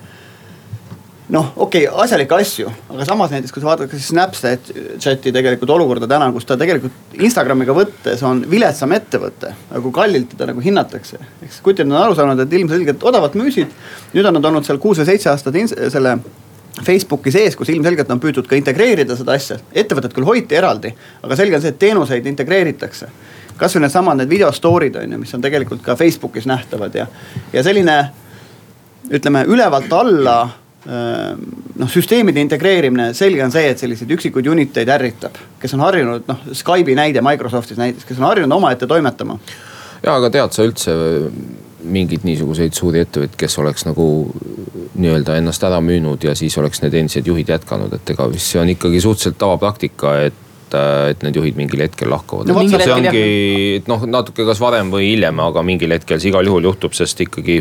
noh, 1.34 1.50
okei 1.56 1.84
okay,, 1.86 2.00
asjalikke 2.04 2.36
asju, 2.40 2.70
aga 2.94 3.04
samas 3.08 3.32
näiteks 3.34 3.52
kui 3.52 3.62
sa 3.62 3.68
vaatad 3.70 3.90
ka 3.90 3.98
siis 3.98 4.08
Snapchati 4.12 5.32
tegelikult 5.34 5.70
olukorda 5.74 6.08
täna, 6.10 6.30
kus 6.32 6.48
ta 6.48 6.56
tegelikult 6.60 7.20
Instagramiga 7.20 7.74
võttes 7.76 8.22
on 8.26 8.42
viletsam 8.50 8.92
ettevõte, 8.96 9.52
nagu 9.68 9.92
kallilt 9.94 10.32
teda 10.32 10.48
nagu 10.52 10.64
hinnatakse. 10.64 11.20
ehk 11.42 11.52
siis 11.52 11.64
kutid 11.64 11.86
on 11.86 11.96
aru 12.00 12.16
saanud, 12.16 12.40
et 12.40 12.58
ilmselgelt 12.60 13.04
odavalt 13.04 13.36
müüsid. 13.36 13.72
nüüd 14.14 14.28
on 14.28 14.38
nad 14.38 14.44
olnud 14.50 14.64
seal 14.64 14.80
kuus 14.80 15.02
või 15.02 15.10
seitse 15.10 15.30
aastat 15.30 15.56
selle 15.92 16.18
Facebooki 16.84 17.32
sees, 17.34 17.56
kus 17.56 17.68
ilmselgelt 17.74 18.10
on 18.10 18.20
püütud 18.22 18.46
ka 18.46 18.56
integreerida 18.56 19.16
seda 19.16 19.34
asja. 19.36 19.58
ettevõtet 19.72 20.14
küll 20.14 20.24
hoiti 20.24 20.56
eraldi, 20.56 20.94
aga 21.22 21.36
selge 21.36 21.58
on 21.58 21.64
see, 21.64 21.74
et 21.74 21.78
teenuseid 21.78 22.26
integreeritakse. 22.26 23.08
kasvõi 23.58 23.82
needsamad 23.84 24.16
need 24.16 24.30
video 24.30 24.52
story'd 24.52 24.96
on 24.96 25.12
ju, 25.12 25.18
mis 25.18 25.34
on 25.34 25.42
tegelikult 25.44 25.82
ka 25.82 25.96
Facebookis 25.96 26.46
nähtavad 26.46 26.94
ja, 26.94 27.06
ja 27.52 27.62
selline 27.62 27.98
ütleme 29.10 29.44
ülevalt 29.48 29.92
alla 29.92 30.38
noh, 30.88 31.90
süsteemide 31.92 32.40
integreerimine, 32.40 33.10
selge 33.16 33.44
on 33.44 33.52
see, 33.52 33.66
et 33.72 33.80
selliseid 33.80 34.12
üksikuid 34.16 34.46
unit 34.48 34.76
eid 34.80 34.88
ärritab, 34.92 35.36
kes 35.60 35.74
on 35.76 35.84
harjunud, 35.84 36.24
noh 36.28 36.46
Skype'i 36.56 36.96
näide 36.96 37.22
Microsoftis 37.24 37.80
näiteks, 37.80 38.08
kes 38.08 38.20
on 38.22 38.30
harjunud 38.30 38.56
omaette 38.56 38.88
toimetama. 38.88 39.38
ja, 40.02 40.14
aga 40.14 40.30
tead 40.32 40.56
sa 40.56 40.64
üldse 40.64 40.96
mingeid 41.88 42.24
niisuguseid 42.26 42.74
suuri 42.74 43.02
ettevõtteid, 43.04 43.36
kes 43.38 43.58
oleks 43.60 43.84
nagu 43.86 44.08
nii-öelda 44.98 45.36
ennast 45.38 45.62
ära 45.64 45.78
müünud 45.84 46.24
ja 46.24 46.34
siis 46.38 46.56
oleks 46.58 46.82
need 46.82 46.96
endised 46.98 47.26
juhid 47.28 47.52
jätkanud, 47.52 47.92
et 47.94 48.14
ega 48.14 48.26
vist 48.32 48.52
see 48.52 48.60
on 48.62 48.72
ikkagi 48.72 49.00
suhteliselt 49.04 49.38
tavapraktika, 49.38 50.16
et 50.26 50.47
et, 50.68 50.74
äh, 50.74 51.10
et 51.12 51.22
need 51.24 51.36
juhid 51.36 51.56
mingil 51.56 51.82
hetkel 51.82 52.10
lahkuvad 52.12 52.48
no,. 52.48 52.60
see 52.68 52.92
ongi 52.92 53.82
noh, 53.88 54.04
natuke 54.08 54.44
kas 54.48 54.60
varem 54.60 54.90
või 54.92 55.12
hiljem, 55.12 55.40
aga 55.40 55.62
mingil 55.66 55.92
hetkel 55.94 56.20
see 56.20 56.30
igal 56.32 56.46
juhul 56.46 56.68
juhtub, 56.68 56.94
sest 56.96 57.20
ikkagi 57.24 57.60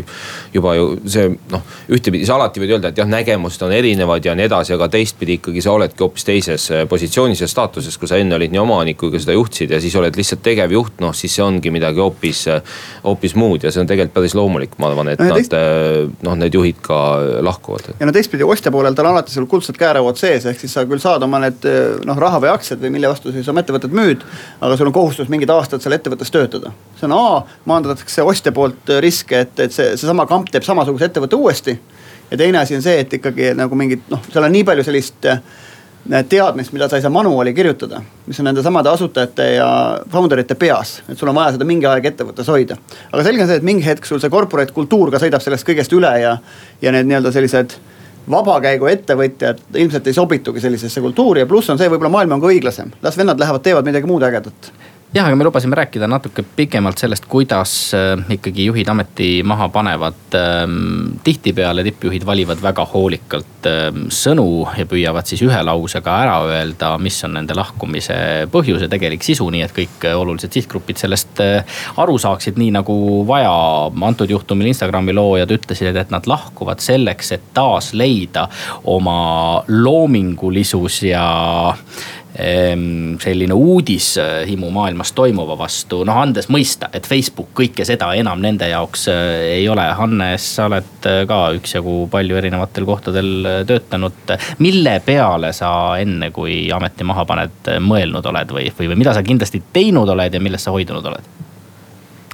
juba 0.54 0.74
ju 0.76 0.88
see 1.08 1.28
noh, 1.52 1.64
ühtepidi 1.88 2.26
sa 2.28 2.36
alati 2.36 2.62
võid 2.62 2.74
öelda, 2.76 2.92
et 2.92 3.00
jah, 3.00 3.08
nägemused 3.08 3.62
on 3.64 3.74
erinevad 3.74 4.24
ja 4.24 4.34
nii 4.38 4.48
edasi, 4.48 4.74
aga 4.76 4.90
teistpidi 4.92 5.38
ikkagi 5.38 5.64
sa 5.64 5.74
oledki 5.76 6.04
hoopis 6.04 6.26
teises 6.28 6.68
äh, 6.74 6.84
positsioonis 6.90 7.42
ja 7.44 7.50
staatuses, 7.50 7.98
kui 7.98 8.10
sa 8.10 8.20
enne 8.20 8.36
olid 8.38 8.54
nii 8.54 8.62
omanik 8.62 9.00
kui 9.00 9.12
ka 9.14 9.22
seda 9.22 9.36
juhtisid 9.36 9.74
ja 9.74 9.80
siis 9.82 9.96
oled 9.98 10.18
lihtsalt 10.18 10.44
tegevjuht, 10.44 10.98
noh 11.04 11.16
siis 11.16 11.36
see 11.38 11.44
ongi 11.44 11.72
midagi 11.74 12.02
hoopis, 12.04 12.44
äh, 12.52 12.78
hoopis 13.06 13.36
muud 13.38 13.64
ja 13.64 13.72
see 13.74 13.84
on 13.84 13.90
tegelikult 13.90 14.18
päris 14.18 14.36
loomulik, 14.38 14.76
ma 14.82 14.92
arvan, 14.92 15.12
et 15.14 15.22
no, 15.22 15.30
nad 15.32 15.40
teist... 15.40 15.56
noh, 16.24 16.36
need 16.38 16.54
juhid 16.54 16.80
ka 16.84 16.98
lahkuvad. 17.44 17.92
ja 17.98 18.08
no 18.08 18.14
teistpidi 18.14 18.46
ostja 18.46 18.72
poolel 18.74 18.96
tal 18.96 19.08
on 19.08 19.16
alati 19.16 19.34
sul 19.34 19.48
kuldsed 19.50 19.78
käerauad 19.78 20.18
sees, 20.20 20.46
ehk 20.48 20.60
siis 20.60 20.74
sa 20.74 20.84
küll 20.88 21.02
saad 21.02 21.22
oma 21.24 21.40
need 21.42 21.64
noh, 22.08 22.18
raha 22.18 22.40
või 22.42 22.52
aktsiad 22.52 22.82
või 22.82 22.97
mille 22.98 23.12
vastu 23.12 23.32
siis 23.34 23.48
oma 23.48 23.62
ettevõtet 23.62 23.94
müüd. 23.94 24.26
aga 24.60 24.76
sul 24.76 24.90
on 24.90 24.96
kohustus 24.96 25.30
mingid 25.32 25.50
aastad 25.54 25.84
seal 25.84 25.96
ettevõttes 25.96 26.34
töötada. 26.34 26.72
see 26.98 27.06
on 27.08 27.16
A, 27.16 27.46
maandatakse 27.70 28.26
ostja 28.26 28.52
poolt 28.52 28.92
riske, 29.04 29.46
et, 29.46 29.54
et 29.60 29.72
see, 29.72 29.94
seesama 29.96 30.26
kamp 30.26 30.50
teeb 30.52 30.66
samasuguse 30.66 31.08
ettevõtte 31.08 31.38
uuesti. 31.38 31.78
ja 32.30 32.36
teine 32.36 32.58
asi 32.58 32.76
on 32.76 32.84
see, 32.84 32.98
et 33.00 33.18
ikkagi 33.20 33.54
nagu 33.56 33.78
mingid 33.78 34.04
noh, 34.10 34.22
seal 34.32 34.44
on 34.44 34.52
nii 34.52 34.66
palju 34.68 34.86
sellist 34.90 35.30
äh, 35.30 35.42
teadmist, 36.28 36.72
mida 36.72 36.88
sa 36.88 36.96
ei 36.96 37.04
saa 37.04 37.12
manuaali 37.12 37.52
kirjutada, 37.54 38.00
mis 38.26 38.40
on 38.40 38.48
nende 38.48 38.62
samade 38.64 38.88
asutajate 38.88 39.48
ja 39.58 39.68
founder 40.10 40.40
ite 40.40 40.54
peas, 40.54 41.02
et 41.08 41.18
sul 41.18 41.28
on 41.28 41.36
vaja 41.36 41.56
seda 41.56 41.66
mingi 41.68 41.86
aeg 41.86 42.06
ettevõttes 42.12 42.48
hoida. 42.48 42.78
aga 43.12 43.24
selge 43.26 43.44
on 43.44 43.50
see, 43.50 43.60
et 43.60 43.66
mingi 43.66 43.84
hetk 43.84 44.08
sul 44.08 44.20
see 44.22 44.32
corporate 44.32 44.72
kultuur 44.72 45.12
ka 45.12 45.20
sõidab 45.22 45.44
sellest 45.44 45.68
kõigest 45.68 45.92
üle 45.96 46.12
ja, 46.22 46.38
ja 46.82 46.94
need 46.94 47.10
nii-öelda 47.10 47.32
sellised 47.34 47.76
vabakäigu 48.30 48.86
ettevõtjad 48.90 49.60
ilmselt 49.74 50.06
ei 50.06 50.16
sobitugi 50.16 50.60
sellisesse 50.60 51.00
kultuuri 51.00 51.44
ja 51.44 51.46
pluss 51.46 51.70
on 51.70 51.80
see, 51.80 51.90
võib-olla 51.90 52.12
maailm 52.12 52.36
on 52.36 52.44
ka 52.44 52.52
õiglasem. 52.52 52.92
las 53.02 53.18
vennad 53.18 53.40
lähevad, 53.40 53.64
teevad 53.64 53.88
midagi 53.88 54.06
muud 54.10 54.22
ägedat 54.22 54.72
jah, 55.14 55.24
aga 55.24 55.36
me 55.36 55.44
lubasime 55.46 55.76
rääkida 55.76 56.06
natuke 56.10 56.42
pikemalt 56.56 57.00
sellest, 57.00 57.24
kuidas 57.28 57.94
äh, 57.96 58.20
ikkagi 58.34 58.66
juhid 58.68 58.88
ameti 58.92 59.42
maha 59.42 59.68
panevad. 59.72 60.18
Ähm, 60.36 61.16
tihtipeale 61.24 61.84
tippjuhid 61.86 62.26
valivad 62.26 62.60
väga 62.62 62.84
hoolikalt 62.92 63.68
ähm, 63.70 64.02
sõnu 64.12 64.66
ja 64.76 64.84
püüavad 64.88 65.28
siis 65.28 65.40
ühe 65.46 65.60
lausega 65.64 66.16
ära 66.24 66.34
öelda, 66.44 66.90
mis 67.00 67.16
on 67.24 67.38
nende 67.38 67.56
lahkumise 67.56 68.18
põhjus 68.52 68.84
ja 68.84 68.90
tegelik 68.92 69.24
sisu, 69.24 69.48
nii 69.52 69.64
et 69.64 69.74
kõik 69.76 70.04
äh, 70.10 70.18
olulised 70.18 70.52
sihtgrupid 70.52 71.00
sellest 71.00 71.40
äh, 71.44 71.80
aru 71.96 72.18
saaksid, 72.20 72.60
nii 72.60 72.74
nagu 72.76 72.98
vaja. 73.28 73.54
antud 74.08 74.30
juhtumil 74.30 74.68
Instagrami 74.68 75.16
loojad 75.16 75.56
ütlesid, 75.56 75.96
et 75.96 76.12
nad 76.12 76.28
lahkuvad 76.28 76.84
selleks, 76.84 77.32
et 77.32 77.48
taas 77.56 77.94
leida 77.96 78.48
oma 78.84 79.64
loomingulisus 79.68 81.02
ja 81.08 81.24
selline 82.36 83.54
uudishimu 83.54 84.70
maailmas 84.70 85.12
toimuva 85.16 85.56
vastu, 85.58 86.02
noh 86.04 86.20
andes 86.20 86.50
mõista, 86.52 86.90
et 86.92 87.06
Facebook 87.08 87.48
kõike 87.56 87.86
seda 87.88 88.10
enam 88.18 88.40
nende 88.42 88.68
jaoks 88.68 89.06
äh, 89.08 89.20
ei 89.56 89.68
ole. 89.68 89.86
Hannes, 89.98 90.44
sa 90.58 90.66
oled 90.68 91.08
äh, 91.08 91.22
ka 91.28 91.38
üksjagu 91.56 91.96
palju 92.12 92.36
erinevatel 92.38 92.86
kohtadel 92.88 93.30
äh, 93.48 93.58
töötanud. 93.66 94.34
mille 94.58 94.98
peale 95.04 95.52
sa 95.56 95.70
enne, 95.98 96.30
kui 96.30 96.68
ameti 96.74 97.06
maha 97.08 97.24
paned, 97.28 97.70
mõelnud 97.80 98.26
oled 98.30 98.52
või, 98.54 98.68
või, 98.78 98.90
või 98.92 99.02
mida 99.02 99.14
sa 99.16 99.24
kindlasti 99.24 99.62
teinud 99.72 100.08
oled 100.12 100.34
ja 100.34 100.40
millest 100.40 100.68
sa 100.68 100.74
hoidunud 100.76 101.08
oled? 101.08 101.30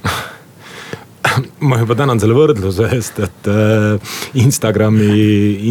ma 1.69 1.79
juba 1.79 1.95
tänan 1.95 2.19
selle 2.19 2.35
võrdluse 2.35 2.89
eest, 2.97 3.23
et 3.23 3.47
Instagrami, 4.43 5.15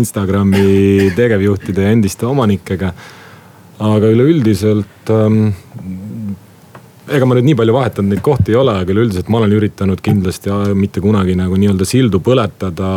Instagrami 0.00 1.12
tegevjuhtide 1.16 1.84
ja 1.86 1.92
endiste 1.94 2.26
omanikega 2.26 2.94
aga 3.84 4.10
üleüldiselt 4.12 5.12
ähm, 5.12 5.54
ega 7.10 7.26
ma 7.28 7.36
nüüd 7.36 7.50
nii 7.50 7.58
palju 7.58 7.74
vahetanud 7.76 8.14
neid 8.14 8.22
kohti 8.24 8.54
ei 8.54 8.60
ole, 8.60 8.76
aga 8.80 8.94
üleüldiselt 8.94 9.28
ma 9.32 9.42
olen 9.42 9.56
üritanud 9.58 10.00
kindlasti 10.04 10.52
mitte 10.78 11.02
kunagi 11.04 11.36
nagu 11.38 11.58
nii-öelda 11.60 11.88
sildu 11.88 12.22
põletada 12.24 12.92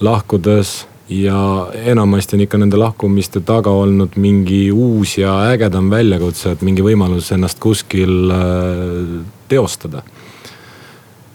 lahkudes. 0.00 0.86
ja 1.10 1.66
enamasti 1.90 2.36
on 2.36 2.42
ikka 2.44 2.58
nende 2.62 2.78
lahkumiste 2.78 3.40
taga 3.42 3.70
olnud 3.74 4.14
mingi 4.14 4.68
uus 4.70 5.16
ja 5.18 5.32
ägedam 5.50 5.88
väljakutse, 5.90 6.52
et 6.52 6.60
mingi 6.62 6.84
võimalus 6.86 7.32
ennast 7.34 7.58
kuskil 7.58 8.30
äh, 8.30 9.16
teostada 9.50 10.04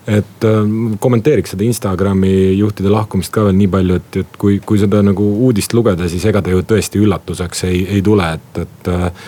et 0.08 0.46
äh, 0.46 0.60
kommenteeriks 1.02 1.56
seda 1.56 1.66
Instagrami 1.66 2.34
juhtide 2.60 2.92
lahkumist 2.94 3.34
ka 3.34 3.48
veel 3.48 3.58
nii 3.58 3.72
palju, 3.74 4.02
et, 4.02 4.20
et 4.22 4.38
kui, 4.42 4.60
kui 4.66 4.82
seda 4.82 5.02
nagu 5.06 5.26
uudist 5.48 5.74
lugeda, 5.74 6.10
siis 6.12 6.26
ega 6.30 6.44
ta 6.46 6.54
ju 6.54 6.62
tõesti 6.68 7.02
üllatuseks 7.02 7.66
ei, 7.70 7.82
ei 7.98 8.06
tule, 8.06 8.30
et, 8.38 8.62
et. 8.66 8.94
et, 8.94 9.26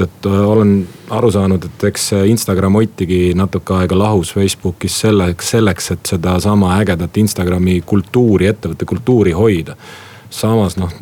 et 0.00 0.26
äh, 0.28 0.42
olen 0.48 0.78
aru 1.12 1.28
saanud, 1.32 1.64
et 1.66 1.82
eks 1.90 2.06
Instagram 2.30 2.78
hoitigi 2.78 3.34
natuke 3.36 3.74
aega 3.76 3.98
lahus 3.98 4.30
Facebookis 4.32 5.00
selleks, 5.02 5.50
selleks, 5.56 5.90
et 5.92 6.12
sedasama 6.14 6.76
ägedat 6.80 7.18
Instagrami 7.20 7.80
kultuuri, 7.86 8.48
ettevõtte 8.48 8.88
kultuuri 8.88 9.36
hoida 9.36 9.76
samas 10.30 10.76
noh, 10.78 10.92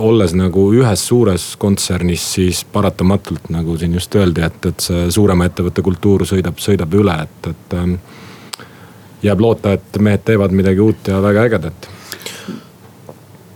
olles 0.00 0.32
nagu 0.36 0.62
ühes 0.74 1.02
suures 1.08 1.44
kontsernis, 1.60 2.24
siis 2.36 2.62
paratamatult 2.72 3.50
nagu 3.52 3.76
siin 3.78 3.94
just 3.94 4.14
öeldi, 4.16 4.42
et, 4.46 4.70
et 4.70 4.86
see 4.88 5.10
suurema 5.12 5.48
ettevõtte 5.48 5.84
kultuur 5.84 6.24
sõidab, 6.28 6.60
sõidab 6.62 6.96
üle, 6.96 7.18
et, 7.26 7.50
et 7.52 7.76
ähm, 7.76 7.98
jääb 9.22 9.40
loota, 9.40 9.76
et 9.76 10.00
mehed 10.00 10.24
teevad 10.24 10.52
midagi 10.56 10.80
uut 10.80 11.08
ja 11.08 11.20
väga 11.22 11.46
ägedat 11.48 11.88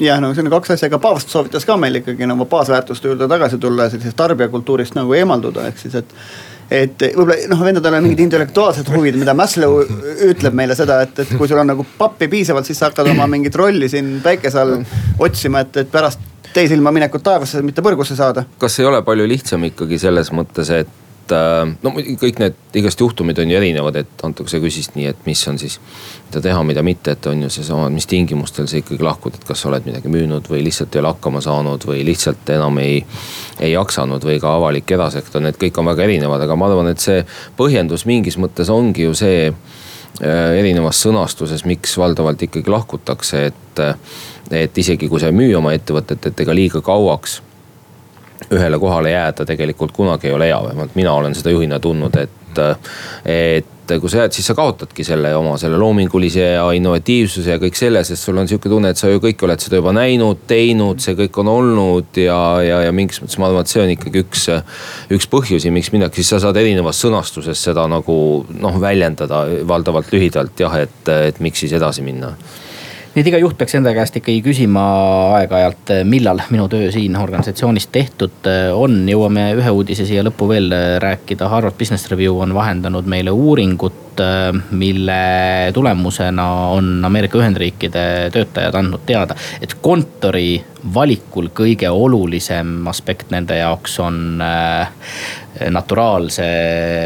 jah, 0.01 0.21
no 0.21 0.35
siin 0.35 0.47
on 0.49 0.55
kaks 0.55 0.75
asja, 0.75 0.89
ega 0.89 0.99
Paavst 1.03 1.33
soovitas 1.33 1.67
ka 1.69 1.77
meil 1.81 2.01
ikkagi 2.01 2.29
nagu 2.29 2.47
baasväärtuste 2.51 3.11
juurde 3.11 3.29
tagasi 3.29 3.59
tulla 3.59 3.87
ja 3.87 3.93
sellisest 3.95 4.17
tarbijakultuurist 4.17 4.97
nagu 4.99 5.15
eemalduda, 5.17 5.67
ehk 5.71 5.83
siis, 5.83 5.99
et. 6.01 6.15
et 6.71 7.05
võib-olla 7.17 7.37
noh, 7.51 7.65
vendadel 7.67 7.99
on 7.99 8.07
mingid 8.07 8.25
intellektuaalsed 8.25 8.89
huvid, 8.95 9.19
mida 9.21 9.35
Maslow 9.37 9.83
ütleb 10.31 10.57
meile 10.57 10.77
seda, 10.79 11.01
et, 11.07 11.19
et 11.25 11.35
kui 11.37 11.49
sul 11.51 11.61
on 11.61 11.73
nagu 11.73 11.87
pappi 11.99 12.31
piisavalt, 12.33 12.69
siis 12.69 12.81
sa 12.81 12.91
hakkad 12.91 13.13
oma 13.13 13.27
mingit 13.31 13.57
rolli 13.59 13.91
siin 13.93 14.19
päikese 14.25 14.63
all 14.63 14.79
otsima, 15.19 15.65
et, 15.67 15.83
et 15.85 15.93
pärast 15.93 16.29
teise 16.55 16.75
ilma 16.75 16.93
minekut 16.95 17.23
taevasse, 17.27 17.63
mitte 17.63 17.83
põrgusse 17.85 18.17
saada. 18.19 18.47
kas 18.59 18.81
ei 18.81 18.89
ole 18.89 19.03
palju 19.07 19.29
lihtsam 19.29 19.69
ikkagi 19.69 20.01
selles 20.03 20.33
mõttes, 20.35 20.73
et 20.75 21.00
äh, 21.35 21.63
no 21.83 21.93
kõik 21.95 22.41
need 22.41 22.79
igast 22.81 23.01
juhtumid 23.01 23.39
on 23.43 23.51
ju 23.51 23.57
erinevad, 23.59 23.97
et 24.03 24.25
Anto, 24.27 24.47
sa 24.51 24.61
küsisid 24.63 24.97
nii, 24.99 25.09
et 25.11 25.27
mis 25.27 25.43
on 25.51 25.59
siis, 25.61 25.79
mida 26.29 26.43
teha, 26.45 26.63
mida 26.67 26.85
mitte, 26.87 27.15
et 27.17 27.29
on 27.31 27.45
ju 27.47 27.51
seesama, 27.53 27.89
mis 27.93 28.09
tingimustel 28.11 28.69
sa 28.71 28.79
ikkagi 28.81 29.05
lahkud, 29.05 29.37
et 29.37 29.47
kas 29.49 29.63
sa 29.63 29.71
oled 29.71 29.89
midagi 29.89 30.13
müünud 30.13 30.47
või 30.51 30.63
lihtsalt 30.67 30.95
ei 30.95 31.03
ole 31.03 31.13
hakkama 31.15 31.43
saanud 31.45 31.87
või 31.89 32.05
lihtsalt 32.07 32.55
enam 32.55 32.79
ei, 32.83 33.03
ei 33.61 33.75
jaksanud 33.75 34.25
või 34.27 34.39
ka 34.43 34.55
avalik 34.61 34.95
erasektor, 34.97 35.45
need 35.45 35.59
kõik 35.61 35.83
on 35.83 35.91
väga 35.91 36.07
erinevad, 36.07 36.47
aga 36.47 36.59
ma 36.59 36.71
arvan, 36.71 36.93
et 36.93 37.03
see 37.03 37.25
põhjendus 37.59 38.07
mingis 38.11 38.39
mõttes 38.41 38.73
ongi 38.73 39.09
ju 39.09 39.19
see 39.19 39.51
äh, 39.51 40.57
erinevas 40.61 41.03
sõnastuses, 41.05 41.67
miks 41.69 41.99
valdavalt 42.01 42.49
ikkagi 42.49 42.71
lahkutakse, 42.71 43.45
et, 43.53 43.85
et 44.51 44.83
isegi 44.85 45.09
kui 45.09 45.23
sa 45.23 45.31
ei 45.31 45.37
müü 45.37 45.55
oma 45.59 45.75
ettevõtet, 45.77 46.31
et 46.31 46.45
ega 46.47 46.57
liiga 46.57 46.85
kauaks 46.85 47.41
ühele 48.55 48.79
kohale 48.83 49.13
jääda 49.15 49.47
tegelikult 49.47 49.93
kunagi 49.95 50.31
ei 50.31 50.35
ole 50.35 50.51
hea, 50.51 50.63
vähemalt 50.65 50.97
mina 50.99 51.13
olen 51.13 51.35
seda 51.39 51.53
juhina 51.55 51.79
tundnud, 51.83 52.17
et, 52.19 52.63
et 53.25 53.77
kui 53.99 54.11
sa 54.11 54.23
jääd, 54.23 54.35
siis 54.35 54.47
sa 54.47 54.55
kaotadki 54.55 55.05
selle 55.07 55.33
oma 55.35 55.57
selle 55.59 55.79
loomingulise 55.81 56.45
ja 56.53 56.65
innovatiivsuse 56.77 57.57
ja 57.57 57.59
kõik 57.63 57.79
selle, 57.79 58.03
sest 58.07 58.27
sul 58.27 58.39
on 58.39 58.49
sihuke 58.51 58.71
tunne, 58.71 58.93
et 58.93 59.01
sa 59.01 59.11
ju 59.11 59.23
kõik 59.23 59.43
oled 59.47 59.63
seda 59.63 59.81
juba 59.81 59.95
näinud, 59.97 60.45
teinud, 60.51 61.03
see 61.03 61.17
kõik 61.19 61.41
on 61.43 61.51
olnud 61.51 62.21
ja, 62.23 62.39
ja, 62.67 62.81
ja 62.87 62.95
mingis 62.95 63.23
mõttes 63.23 63.41
ma 63.41 63.49
arvan, 63.49 63.67
et 63.67 63.73
see 63.73 63.83
on 63.83 63.95
ikkagi 63.97 64.25
üks, 64.25 64.47
üks 65.17 65.31
põhjusi, 65.33 65.75
miks 65.75 65.91
minnakse, 65.95 66.21
siis 66.21 66.35
sa 66.37 66.43
saad 66.47 66.61
erinevas 66.61 67.03
sõnastuses 67.03 67.67
seda 67.71 67.87
nagu 67.91 68.17
noh, 68.61 68.81
väljendada 68.83 69.47
valdavalt 69.69 70.13
lühidalt 70.15 70.67
jah, 70.67 70.79
et, 70.87 71.15
et 71.31 71.43
miks 71.43 71.65
siis 71.65 71.75
edasi 71.79 72.07
minna 72.07 72.35
nii 73.11 73.25
et 73.25 73.29
iga 73.31 73.41
juht 73.43 73.57
peaks 73.59 73.75
enda 73.75 73.91
käest 73.97 74.15
ikkagi 74.21 74.43
küsima 74.45 74.83
aeg-ajalt, 75.41 75.91
millal 76.07 76.43
minu 76.55 76.69
töö 76.71 76.93
siin 76.95 77.17
organisatsioonis 77.19 77.89
tehtud 77.91 78.47
on. 78.79 79.01
jõuame 79.11 79.49
ühe 79.59 79.73
uudise 79.75 80.07
siia 80.07 80.23
lõppu 80.23 80.47
veel 80.51 80.71
rääkida. 81.03 81.49
Harvard 81.51 81.75
Business 81.79 82.11
Review 82.13 82.39
on 82.39 82.55
vahendanud 82.55 83.11
meile 83.11 83.35
uuringut, 83.35 84.23
mille 84.71 85.21
tulemusena 85.75 86.47
on 86.77 87.05
Ameerika 87.05 87.39
Ühendriikide 87.41 88.05
töötajad 88.33 88.79
andnud 88.79 89.03
teada, 89.07 89.35
et 89.63 89.75
kontori 89.83 90.61
valikul 90.95 91.51
kõige 91.55 91.91
olulisem 91.91 92.87
aspekt 92.89 93.33
nende 93.35 93.59
jaoks 93.59 93.99
on 94.01 94.43
naturaalse 95.71 96.45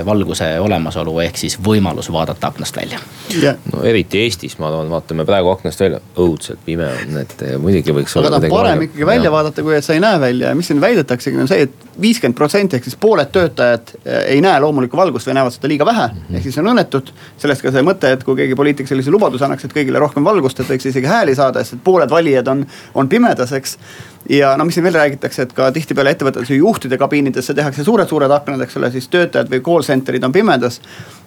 valguse 0.06 0.46
olemasolu, 0.60 1.18
ehk 1.24 1.38
siis 1.40 1.56
võimalus 1.64 2.10
vaadata 2.12 2.52
aknast 2.52 2.76
välja 2.76 3.00
yeah.. 3.34 3.56
no 3.72 3.82
eriti 3.86 4.20
Eestis, 4.22 4.58
ma 4.60 4.68
arvan, 4.68 4.90
vaatame 4.92 5.26
praegu 5.26 5.50
aknast 5.50 5.80
välja, 5.80 6.00
õudselt 6.22 6.62
pime 6.64 6.86
on, 6.86 7.18
et 7.22 7.42
muidugi 7.58 7.96
võiks. 7.96 8.14
aga 8.20 8.30
noh, 8.36 8.46
parem 8.46 8.78
valge. 8.78 8.90
ikkagi 8.90 9.08
välja 9.08 9.28
ja. 9.28 9.34
vaadata, 9.34 9.64
kui 9.66 9.76
et 9.78 9.86
sa 9.86 9.96
ei 9.96 10.02
näe 10.04 10.20
välja 10.22 10.52
ja 10.52 10.58
mis 10.58 10.70
siin 10.70 10.80
väidetaksegi, 10.84 11.40
on 11.42 11.50
see, 11.50 11.66
et 11.66 11.88
viiskümmend 12.00 12.38
protsenti 12.38 12.78
ehk 12.78 12.88
siis 12.88 12.98
pooled 13.00 13.32
töötajad 13.34 13.94
eh, 14.04 14.22
ei 14.36 14.44
näe 14.44 14.62
loomulikku 14.62 14.98
valgust 14.98 15.30
või 15.30 15.38
näevad 15.40 15.56
seda 15.56 15.70
liiga 15.70 15.88
vähe 15.88 16.06
mm. 16.06 16.22
-hmm. 16.22 16.38
ehk 16.38 16.48
siis 16.48 16.58
on 16.62 16.70
õnnetud, 16.74 17.12
sellest 17.42 17.66
ka 17.66 17.74
see 17.74 17.86
mõte, 17.86 18.14
et 18.14 18.24
kui 18.24 18.38
keegi 18.38 18.58
poliitik 18.58 18.90
sellise 18.90 19.10
lubaduse 19.14 19.46
annaks, 19.48 19.66
et 19.66 19.76
kõigile 19.76 20.02
rohkem 20.02 20.24
valgust, 20.24 20.60
et 20.60 20.70
võiks 20.70 20.90
isegi 20.90 21.10
hääli 21.10 21.34
saada, 21.34 21.64
sest 21.64 21.78
et 21.78 21.84
pooled 21.84 22.10
valijad 22.10 22.48
on, 22.48 22.66
on 22.94 23.08
pimedas, 23.08 23.52
eks 23.52 23.78
ja 24.28 24.56
no 24.56 24.64
mis 24.64 24.74
siin 24.74 24.84
veel 24.84 24.94
räägitakse, 24.94 25.42
et 25.42 25.52
ka 25.52 25.68
tihtipeale 25.72 26.14
ettevõtetes 26.14 26.50
ju 26.50 26.56
juhtide 26.56 26.98
kabiinidesse 27.00 27.54
tehakse 27.54 27.84
suured-suured 27.84 28.32
aknad, 28.32 28.62
eks 28.64 28.78
ole, 28.80 28.90
siis 28.94 29.08
töötajad 29.12 29.50
või 29.52 29.60
call 29.64 29.84
center'id 29.84 30.24
on 30.24 30.32
pimedas. 30.32 30.80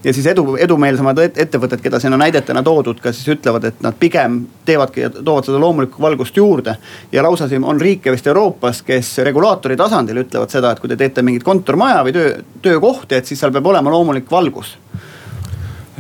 ja 0.04 0.14
siis 0.14 0.26
edu, 0.26 0.56
edumeelsemad 0.56 1.20
ettevõtted, 1.28 1.82
keda 1.82 2.00
siin 2.00 2.14
on 2.14 2.20
näidetena 2.20 2.64
toodud, 2.64 3.00
ka 3.02 3.12
siis 3.14 3.28
ütlevad, 3.38 3.68
et 3.70 3.82
nad 3.86 3.96
pigem 4.00 4.40
teevadki 4.66 5.10
toovad 5.24 5.46
seda 5.46 5.60
loomulikku 5.60 6.02
valgust 6.02 6.38
juurde. 6.38 6.76
ja 7.12 7.24
lausa 7.24 7.48
siin 7.48 7.64
on 7.64 7.82
riike 7.82 8.12
vist 8.12 8.28
Euroopas, 8.28 8.82
kes 8.82 9.18
regulaatori 9.18 9.78
tasandil 9.78 10.24
ütlevad 10.24 10.50
seda, 10.50 10.72
et 10.72 10.80
kui 10.80 10.90
te 10.90 10.98
teete 10.98 11.22
mingit 11.22 11.44
kontormaja 11.44 12.04
või 12.04 12.14
töö, 12.14 12.34
töökohti, 12.62 13.16
et 13.16 13.26
siis 13.26 13.40
seal 13.40 13.52
peab 13.52 13.66
olema 13.66 13.92
loomulik 13.92 14.32
valgus 14.32 14.78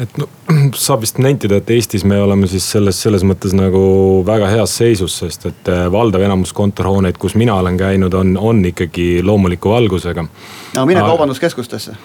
et 0.01 0.17
no 0.21 0.27
saab 0.77 1.01
vist 1.03 1.17
nentida, 1.21 1.57
et 1.59 1.71
Eestis 1.73 2.05
me 2.07 2.19
oleme 2.21 2.47
siis 2.49 2.65
selles, 2.75 2.99
selles 3.01 3.25
mõttes 3.27 3.55
nagu 3.57 3.81
väga 4.27 4.49
heas 4.51 4.77
seisus, 4.79 5.17
sest 5.23 5.47
et 5.49 5.71
äh, 5.73 5.87
valdav 5.93 6.23
enamus 6.27 6.53
kontorhooneid, 6.57 7.17
kus 7.21 7.37
mina 7.39 7.57
olen 7.57 7.79
käinud, 7.79 8.13
on, 8.17 8.35
on 8.37 8.63
ikkagi 8.69 9.23
loomuliku 9.25 9.73
valgusega. 9.73 10.25
no 10.75 10.85
mine 10.85 11.01
aga, 11.01 11.09
kaubanduskeskustesse. 11.09 11.97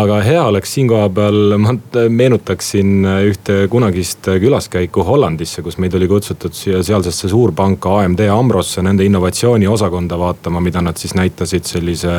aga 0.00 0.20
hea 0.24 0.42
oleks 0.48 0.74
siin 0.74 0.88
koha 0.88 1.08
peal, 1.12 1.56
ma 1.60 1.76
meenutaksin 2.08 3.08
ühte 3.28 3.60
kunagist 3.70 4.30
külaskäiku 4.40 5.04
Hollandisse, 5.04 5.62
kus 5.62 5.78
meid 5.78 5.94
oli 5.94 6.08
kutsutud 6.08 6.56
siia 6.56 6.82
sealsesse 6.82 7.28
suurpanka 7.28 7.98
AMD 8.00 8.24
Ambrosse 8.32 8.82
nende 8.82 9.04
innovatsiooniosakonda 9.04 10.18
vaatama, 10.18 10.64
mida 10.64 10.82
nad 10.82 11.00
siis 11.00 11.14
näitasid 11.18 11.68
sellise 11.68 12.14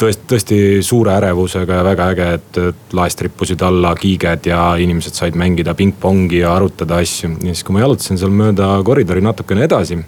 tõesti, 0.00 0.26
tõesti 0.32 0.60
suure 0.84 1.12
ärevusega 1.18 1.80
ja 1.80 1.86
väga 1.86 2.06
äge, 2.14 2.28
et 2.38 2.94
laest 2.96 3.20
rippusid 3.26 3.62
alla 3.66 3.92
kiiged 3.98 4.48
ja 4.50 4.62
inimesed 4.80 5.16
said 5.16 5.36
mängida 5.38 5.74
pingpongi 5.78 6.40
ja 6.42 6.54
arutada 6.56 7.00
asju. 7.04 7.34
ja 7.40 7.54
siis, 7.54 7.64
kui 7.64 7.76
ma 7.76 7.84
jalutasin 7.84 8.18
seal 8.20 8.32
mööda 8.34 8.72
koridori 8.86 9.22
natukene 9.24 9.66
edasi 9.68 10.00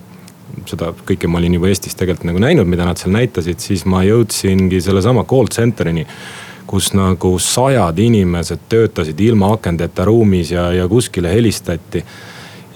seda 0.69 0.93
kõike 1.07 1.29
ma 1.31 1.41
olin 1.41 1.57
juba 1.57 1.71
Eestis 1.71 1.97
tegelikult 1.97 2.29
nagu 2.29 2.41
näinud, 2.43 2.69
mida 2.69 2.85
nad 2.85 3.01
seal 3.01 3.15
näitasid, 3.15 3.61
siis 3.63 3.87
ma 3.89 4.03
jõudsingi 4.05 4.83
sellesama 4.85 5.25
call 5.29 5.49
center'ini 5.53 6.07
kus 6.73 6.93
nagu 6.97 7.35
sajad 7.43 7.99
inimesed 8.01 8.69
töötasid 8.73 9.19
ilma 9.21 9.53
akendeta 9.57 10.07
ruumis 10.09 10.53
ja, 10.55 10.71
ja 10.73 10.87
kuskile 10.89 11.33
helistati 11.35 12.05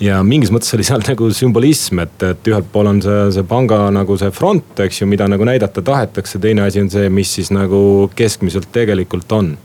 ja 0.00 0.20
mingis 0.26 0.52
mõttes 0.52 0.74
oli 0.76 0.87
seal 0.87 1.04
nagu 1.11 1.30
sümbolism, 1.32 2.00
et, 2.04 2.16
et 2.22 2.50
ühelt 2.50 2.68
pool 2.72 2.90
on 2.90 3.02
see, 3.04 3.28
see 3.37 3.46
panga 3.48 3.87
nagu 3.94 4.18
see 4.20 4.32
front, 4.35 4.76
eks 4.87 5.02
ju, 5.02 5.11
mida 5.11 5.28
nagu 5.30 5.46
näidata 5.46 5.85
tahetakse, 5.85 6.40
teine 6.42 6.66
asi 6.66 6.82
on 6.85 6.90
see, 6.92 7.09
mis 7.12 7.37
siis 7.38 7.52
nagu 7.54 8.11
keskmiselt 8.16 8.70
tegelikult 8.74 9.32
on. 9.32 9.56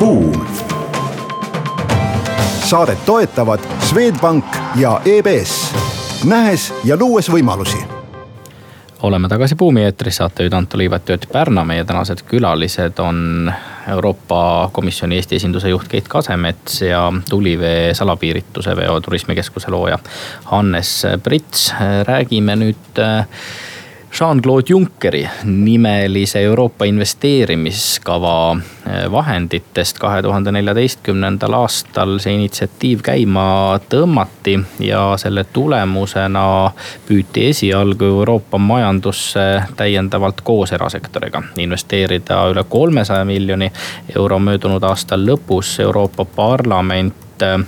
Buum. 0.00 0.46
saadet 2.64 3.00
toetavad 3.04 3.60
Swedbank 3.82 4.44
ja 4.78 5.00
EBS, 5.04 5.74
nähes 6.30 6.70
ja 6.86 6.96
luues 6.96 7.26
võimalusi 7.28 7.99
oleme 9.02 9.28
tagasi 9.28 9.54
Buumi 9.54 9.84
eetris, 9.84 10.16
saatejuht 10.16 10.54
Anto 10.54 10.78
Liivat 10.78 11.08
ja 11.08 11.14
Ott 11.14 11.26
Pärna, 11.32 11.64
meie 11.64 11.84
tänased 11.84 12.22
külalised 12.28 12.98
on 12.98 13.52
Euroopa 13.88 14.70
Komisjoni 14.72 15.16
Eesti 15.16 15.36
esinduse 15.36 15.68
juht 15.68 15.88
Keit 15.88 16.08
Kasemets 16.08 16.82
ja 16.82 17.12
Tulivee 17.30 17.94
salapiirituse 17.94 18.76
veo 18.76 19.00
turismikeskuse 19.00 19.70
looja 19.70 19.98
Hannes 20.44 21.02
Prits. 21.22 21.72
räägime 22.04 22.56
nüüd 22.56 22.98
äh, 22.98 23.26
Jean-Claude 24.18 24.64
Junckeri 24.68 25.28
nimelise 25.44 26.42
Euroopa 26.42 26.84
investeerimiskava 26.84 28.56
eh, 28.86 29.12
vahenditest 29.12 29.98
kahe 29.98 30.22
tuhande 30.22 30.52
neljateistkümnendal 30.52 31.54
aastal 31.54 32.16
see 32.18 32.34
initsiatiiv 32.34 33.04
käima 33.06 33.44
tõmmati 33.92 34.56
ja 34.82 35.04
selle 35.22 35.44
tulemusena 35.52 36.44
püüti 37.06 37.46
esialgu 37.52 38.04
Euroopa 38.04 38.58
majandusse 38.58 39.46
täiendavalt 39.76 40.42
koos 40.42 40.72
erasektoriga 40.72 41.42
investeerida 41.56 42.42
üle 42.50 42.66
kolmesaja 42.68 43.24
miljoni 43.24 43.72
euro 44.16 44.38
möödunud 44.38 44.82
aasta 44.82 45.18
lõpus 45.22 45.78
Euroopa 45.86 46.24
Parlament 46.24 47.29
Äh, 47.42 47.60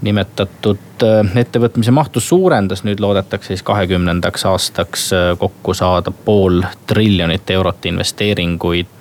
nimetatud 0.00 1.02
äh, 1.02 1.32
ettevõtmise 1.40 1.92
mahtu 1.92 2.20
suurendas, 2.20 2.84
nüüd 2.86 3.00
loodetakse 3.02 3.52
siis 3.52 3.64
kahekümnendaks 3.66 4.46
aastaks 4.48 5.10
äh, 5.16 5.26
kokku 5.38 5.74
saada 5.76 6.12
pool 6.24 6.62
triljonit 6.88 7.50
eurot 7.50 7.86
investeeringuid. 7.90 8.99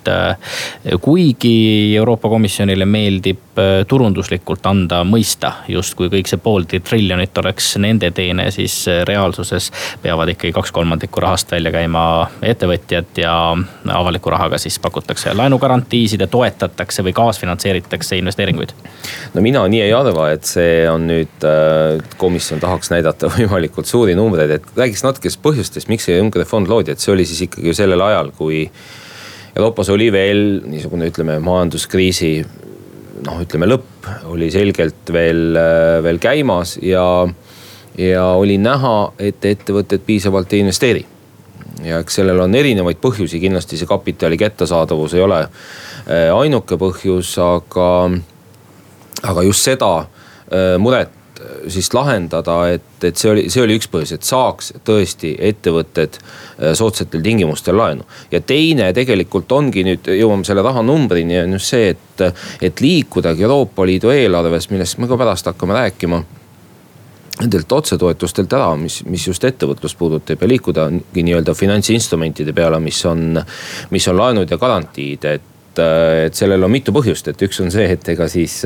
Kuigi 1.01 1.95
Euroopa 1.97 2.29
Komisjonile 2.29 2.85
meeldib 2.85 3.59
turunduslikult 3.88 4.63
anda 4.69 5.01
mõista, 5.03 5.51
justkui 5.67 6.07
kõik 6.13 6.29
see 6.31 6.39
pool 6.39 6.63
triljonit 6.69 7.38
oleks 7.41 7.73
nende 7.81 8.12
teene, 8.15 8.45
siis 8.55 8.85
reaalsuses 9.07 9.67
peavad 10.01 10.31
ikkagi 10.31 10.53
kaks 10.55 10.71
kolmandikku 10.75 11.19
rahast 11.23 11.51
välja 11.51 11.73
käima 11.75 12.03
ettevõtjad 12.45 13.19
ja 13.19 13.33
avaliku 13.93 14.31
rahaga 14.31 14.57
siis 14.62 14.79
pakutakse 14.79 15.33
laenugarantiisid 15.35 16.23
ja 16.23 16.27
toetatakse 16.31 17.03
või 17.03 17.13
kaasfinantseeritakse 17.17 18.17
investeeringuid. 18.17 18.73
no 19.33 19.41
mina 19.41 19.67
nii 19.67 19.81
ei 19.81 19.93
arva 19.93 20.29
et 20.33 20.47
see 20.47 20.83
on 20.89 21.07
nüüd, 21.09 21.43
äh, 21.45 21.99
komisjon 22.21 22.62
tahaks 22.63 22.91
näidata 22.93 23.31
võimalikult 23.38 23.89
suuri 23.89 24.15
numbreid, 24.17 24.57
et 24.59 24.71
räägiks 24.77 25.05
natuke 25.05 25.29
siis 25.29 25.41
põhjustest, 25.43 25.91
miks 25.91 26.07
see 26.09 26.17
Junckeri 26.17 26.47
fond 26.47 26.69
loodi, 26.71 26.95
et 26.95 27.03
see 27.03 27.13
oli 27.13 27.27
siis 27.27 27.47
ikkagi 27.47 27.71
ju 27.71 27.77
sellel 27.77 28.01
ajal, 28.09 28.33
kui 28.38 28.65
Euroopas 29.55 29.89
oli 29.89 30.12
veel 30.13 30.62
niisugune, 30.69 31.09
ütleme, 31.09 31.39
majanduskriisi 31.43 32.33
noh, 33.25 33.39
ütleme 33.43 33.67
lõpp 33.69 34.09
oli 34.31 34.49
selgelt 34.53 35.12
veel, 35.13 35.55
äh, 35.59 35.99
veel 36.05 36.19
käimas 36.21 36.77
ja, 36.83 37.03
ja 37.99 38.25
oli 38.39 38.59
näha, 38.62 39.12
et 39.19 39.45
ettevõtted 39.45 40.05
piisavalt 40.05 40.53
ei 40.53 40.63
investeeri. 40.63 41.05
Ja 41.83 42.01
eks 42.03 42.19
sellel 42.19 42.39
on 42.43 42.55
erinevaid 42.59 42.99
põhjusi, 42.99 43.39
kindlasti 43.39 43.77
see 43.79 43.88
kapitali 43.88 44.38
kättesaadavus 44.39 45.15
ei 45.15 45.23
ole 45.25 45.43
äh, 45.45 46.29
ainuke 46.35 46.79
põhjus, 46.79 47.35
aga 47.43 47.89
aga 49.29 49.43
just 49.43 49.67
seda 49.67 49.91
muret 50.79 51.18
siis 51.69 51.91
lahendada, 51.93 52.58
et, 52.73 53.03
et 53.03 53.17
see 53.17 53.32
oli, 53.32 53.45
see 53.51 53.63
oli 53.63 53.77
üks 53.79 53.89
põhjus, 53.91 54.15
et 54.15 54.27
saaks 54.27 54.73
tõesti 54.88 55.34
ettevõtted 55.49 56.17
äh, 56.19 56.73
soodsatel 56.77 57.23
tingimustel 57.25 57.77
laenu. 57.77 58.08
ja 58.32 58.41
teine 58.41 58.91
tegelikult 58.93 59.51
ongi 59.51 59.86
nüüd, 59.88 60.10
jõuame 60.19 60.47
selle 60.47 60.65
rahanumbrini, 60.65 61.39
on 61.43 61.58
just 61.58 61.75
see, 61.75 61.93
et, 61.95 62.25
et 62.62 62.82
liikudagi 62.84 63.45
Euroopa 63.47 63.88
Liidu 63.88 64.13
eelarves, 64.13 64.69
millest 64.73 64.99
me 64.99 65.10
ka 65.10 65.17
pärast 65.19 65.51
hakkame 65.51 65.77
rääkima 65.77 66.23
nendelt 67.39 67.71
otsetoetustelt 67.71 68.53
ära, 68.53 68.73
mis, 68.75 68.99
mis 69.08 69.27
just 69.27 69.43
ettevõtlust 69.47 69.97
puudutab 69.99 70.41
ja 70.43 70.49
liikudagi 70.51 71.23
nii-öelda 71.23 71.55
finantsinstrumentide 71.55 72.53
peale, 72.55 72.82
mis 72.84 72.99
on, 73.08 73.39
mis 73.93 74.08
on 74.12 74.19
laenud 74.19 74.51
ja 74.51 74.60
garantiid, 74.60 75.29
et 75.29 75.55
et, 75.80 76.28
et 76.28 76.38
sellel 76.38 76.63
on 76.65 76.72
mitu 76.72 76.94
põhjust, 76.96 77.32
et 77.32 77.48
üks 77.48 77.62
on 77.63 77.72
see, 77.74 77.88
et 77.96 78.13
ega 78.13 78.28
siis, 78.32 78.62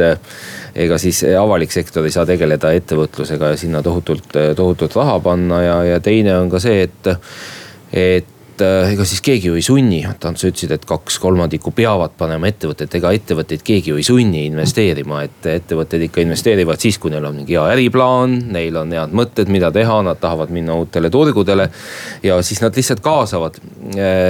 ega 0.76 1.00
siis 1.02 1.24
avalik 1.40 1.74
sektor 1.74 2.06
ei 2.06 2.14
saa 2.14 2.28
tegeleda 2.30 2.74
ettevõtlusega 2.76 3.54
ja 3.54 3.60
sinna 3.60 3.84
tohutult, 3.86 4.34
tohutult 4.58 5.00
raha 5.00 5.20
panna 5.24 5.64
ja, 5.64 5.80
ja 5.94 6.04
teine 6.04 6.38
on 6.40 6.52
ka 6.52 6.62
see, 6.64 6.88
et, 6.88 7.12
et 7.94 8.30
ega 8.64 9.06
siis 9.08 9.22
keegi 9.26 9.50
ju 9.50 9.58
ei 9.58 9.64
sunni, 9.66 10.04
Ants, 10.06 10.44
sa 10.44 10.50
ütlesid, 10.50 10.72
et 10.76 10.84
kaks 10.88 11.18
kolmandikku 11.22 11.74
peavad 11.76 12.14
panema 12.18 12.48
ettevõtted, 12.52 12.92
ega 13.00 13.14
ettevõtteid 13.18 13.64
keegi 13.66 13.92
ju 13.92 13.98
ei 14.00 14.06
sunni 14.06 14.44
investeerima, 14.50 15.24
et 15.26 15.48
ettevõtted 15.56 16.06
ikka 16.08 16.22
investeerivad 16.24 16.82
siis, 16.82 17.00
kui 17.02 17.12
neil 17.14 17.26
on 17.26 17.40
mingi 17.40 17.58
hea 17.58 17.66
äriplaan, 17.74 18.38
neil 18.54 18.78
on 18.80 18.94
head 18.94 19.16
mõtted, 19.16 19.50
mida 19.54 19.72
teha, 19.74 20.02
nad 20.06 20.22
tahavad 20.22 20.54
minna 20.54 20.78
uutele 20.78 21.10
turgudele. 21.14 21.70
ja 22.24 22.42
siis 22.42 22.62
nad 22.62 22.78
lihtsalt 22.78 23.02
kaasavad 23.04 23.58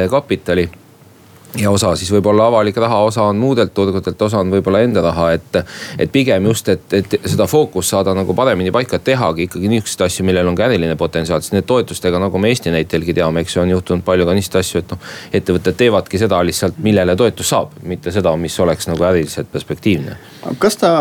kapitali 0.09 0.69
ja 1.57 1.71
osa 1.71 1.93
siis 1.95 2.09
võib-olla 2.11 2.47
avalik 2.49 2.77
raha, 2.81 2.99
osa 3.07 3.27
on 3.29 3.37
muudelt 3.37 3.73
turgudelt, 3.73 4.21
osa 4.21 4.41
on 4.41 4.51
võib-olla 4.53 4.81
enda 4.85 5.03
raha, 5.05 5.31
et. 5.37 5.59
et 5.99 6.11
pigem 6.11 6.45
just, 6.49 6.69
et, 6.69 6.93
et 6.93 7.15
seda 7.25 7.47
fookust 7.49 7.93
saada 7.93 8.13
nagu 8.17 8.33
paremini 8.37 8.71
paika, 8.71 8.99
tehagi 8.99 9.47
ikkagi 9.47 9.69
niisuguseid 9.71 10.05
asju, 10.07 10.25
millel 10.25 10.49
on 10.49 10.57
ka 10.57 10.67
äriline 10.67 10.95
potentsiaal, 10.99 11.41
sest 11.41 11.55
need 11.55 11.67
toetustega, 11.69 12.21
nagu 12.21 12.41
me 12.41 12.51
Eesti 12.53 12.73
näitelgi 12.73 13.15
teame, 13.17 13.41
eks 13.41 13.57
ju, 13.57 13.63
on 13.63 13.73
juhtunud 13.73 14.05
palju 14.05 14.27
ka 14.29 14.37
niisuguseid 14.37 14.61
asju, 14.65 14.83
et 14.83 14.93
noh. 14.93 15.09
ettevõtted 15.41 15.79
teevadki 15.79 16.21
seda 16.21 16.41
lihtsalt, 16.45 16.77
millele 16.85 17.15
toetus 17.17 17.53
saab, 17.53 17.73
mitte 17.89 18.13
seda, 18.13 18.35
mis 18.37 18.59
oleks 18.59 18.89
nagu 18.89 19.09
äriliselt 19.09 19.51
perspektiivne. 19.53 20.17
Kas 20.59 20.77
ta, 20.79 20.91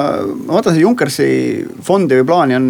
ma 0.47 0.57
vaatan 0.57 0.77
see 0.77 0.85
Junkersi 0.85 1.29
fondi 1.85 2.19
või 2.21 2.27
plaani 2.29 2.59
on 2.59 2.69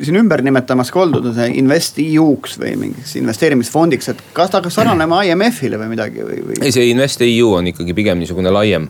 siin 0.00 0.18
ümber 0.20 0.42
nimetamas 0.44 0.92
ka 0.92 1.02
oldud, 1.04 1.30
InvestEU-ks 1.34 2.58
või 2.60 2.74
mingiks 2.80 3.14
investeerimisfondiks, 3.20 4.10
et 4.12 4.24
kas 4.36 4.52
ta 4.52 4.60
hakkab 4.60 4.74
sarnanema 4.74 5.22
IMF-ile 5.28 5.80
või 5.80 5.94
midagi 5.94 6.24
või, 6.24 6.42
või? 6.48 6.58
ei, 6.60 6.72
see 6.74 6.90
Invest 6.90 7.20
InvestEU 7.20 7.54
on 7.58 7.70
ikkagi 7.72 7.94
pigem 7.96 8.20
niisugune 8.20 8.52
laiem 8.52 8.88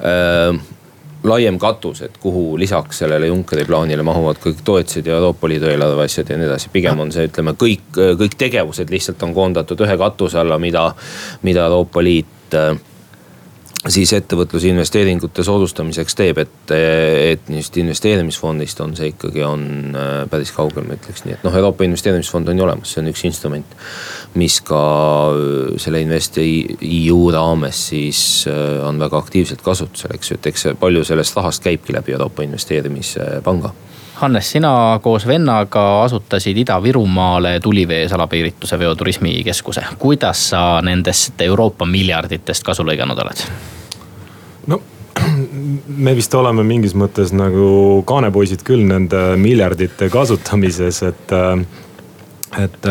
äh, 0.00 0.56
laiem 1.24 1.58
katus, 1.58 2.02
et 2.04 2.16
kuhu 2.20 2.58
lisaks 2.60 2.98
sellele 3.04 3.30
Junckeri 3.30 3.64
plaanile 3.64 4.04
mahuvad 4.04 4.40
kõik 4.42 4.60
toetused 4.64 5.06
ja 5.08 5.16
Euroopa 5.16 5.48
Liidu 5.48 5.70
eelarve 5.70 6.04
asjad 6.04 6.30
ja 6.30 6.36
nii 6.36 6.48
edasi. 6.50 6.68
pigem 6.72 7.00
on 7.00 7.12
see, 7.12 7.28
ütleme 7.30 7.54
kõik, 7.60 7.86
kõik 8.20 8.36
tegevused 8.38 8.90
lihtsalt 8.92 9.22
on 9.24 9.32
koondatud 9.34 9.80
ühe 9.86 9.96
katuse 10.00 10.38
alla, 10.42 10.58
mida, 10.58 10.90
mida 11.42 11.64
Euroopa 11.70 12.04
Liit 12.04 12.58
äh, 12.58 12.74
siis 13.92 14.12
ettevõtluse 14.16 14.70
investeeringute 14.70 15.44
soodustamiseks 15.44 16.16
teeb, 16.16 16.38
et, 16.40 16.72
et 16.72 17.50
just 17.52 17.76
investeerimisfondist 17.80 18.80
on 18.80 18.94
see 18.96 19.10
ikkagi, 19.12 19.42
on 19.44 19.66
äh, 19.92 20.12
päris 20.30 20.52
kaugel, 20.56 20.86
ma 20.88 20.96
ütleks 20.96 21.26
nii, 21.26 21.36
et 21.36 21.44
noh, 21.44 21.56
Euroopa 21.60 21.84
Investeerimisfond 21.84 22.48
on 22.48 22.60
ju 22.60 22.66
olemas, 22.66 22.94
see 22.94 23.02
on 23.02 23.12
üks 23.12 23.24
instrument. 23.28 23.76
mis 24.40 24.60
ka 24.66 24.80
äh, 25.30 25.74
selle 25.82 26.00
InvestEU 26.04 27.18
raames 27.34 27.86
siis 27.90 28.20
äh, 28.50 28.80
on 28.88 28.98
väga 29.02 29.20
aktiivselt 29.20 29.62
kasutusel, 29.62 30.16
eks 30.16 30.32
ju, 30.32 30.40
et 30.40 30.52
eks 30.52 30.70
palju 30.80 31.04
sellest 31.04 31.36
rahast 31.36 31.64
käibki 31.64 31.96
läbi 31.96 32.16
Euroopa 32.16 32.46
Investeerimispanga 32.46 33.74
Hannes, 34.24 34.50
sina 34.50 35.00
koos 35.02 35.26
vennaga 35.26 36.02
asutasid 36.02 36.56
Ida-Virumaale 36.56 37.58
tulivee 37.60 38.08
salapiirituse 38.08 38.78
veoturismikeskuse. 38.78 39.82
kuidas 39.98 40.48
sa 40.50 40.80
nendest 40.82 41.40
Euroopa 41.40 41.84
miljarditest 41.84 42.64
kasu 42.64 42.86
lõiganud 42.88 43.20
oled? 43.20 43.42
no 44.66 44.78
me 46.06 46.14
vist 46.16 46.34
oleme 46.34 46.64
mingis 46.64 46.94
mõttes 46.96 47.34
nagu 47.36 48.00
kaanepoisid 48.08 48.64
küll 48.64 48.86
nende 48.88 49.20
miljardite 49.36 50.08
kasutamises, 50.08 51.02
et 51.02 51.34
et 52.64 52.88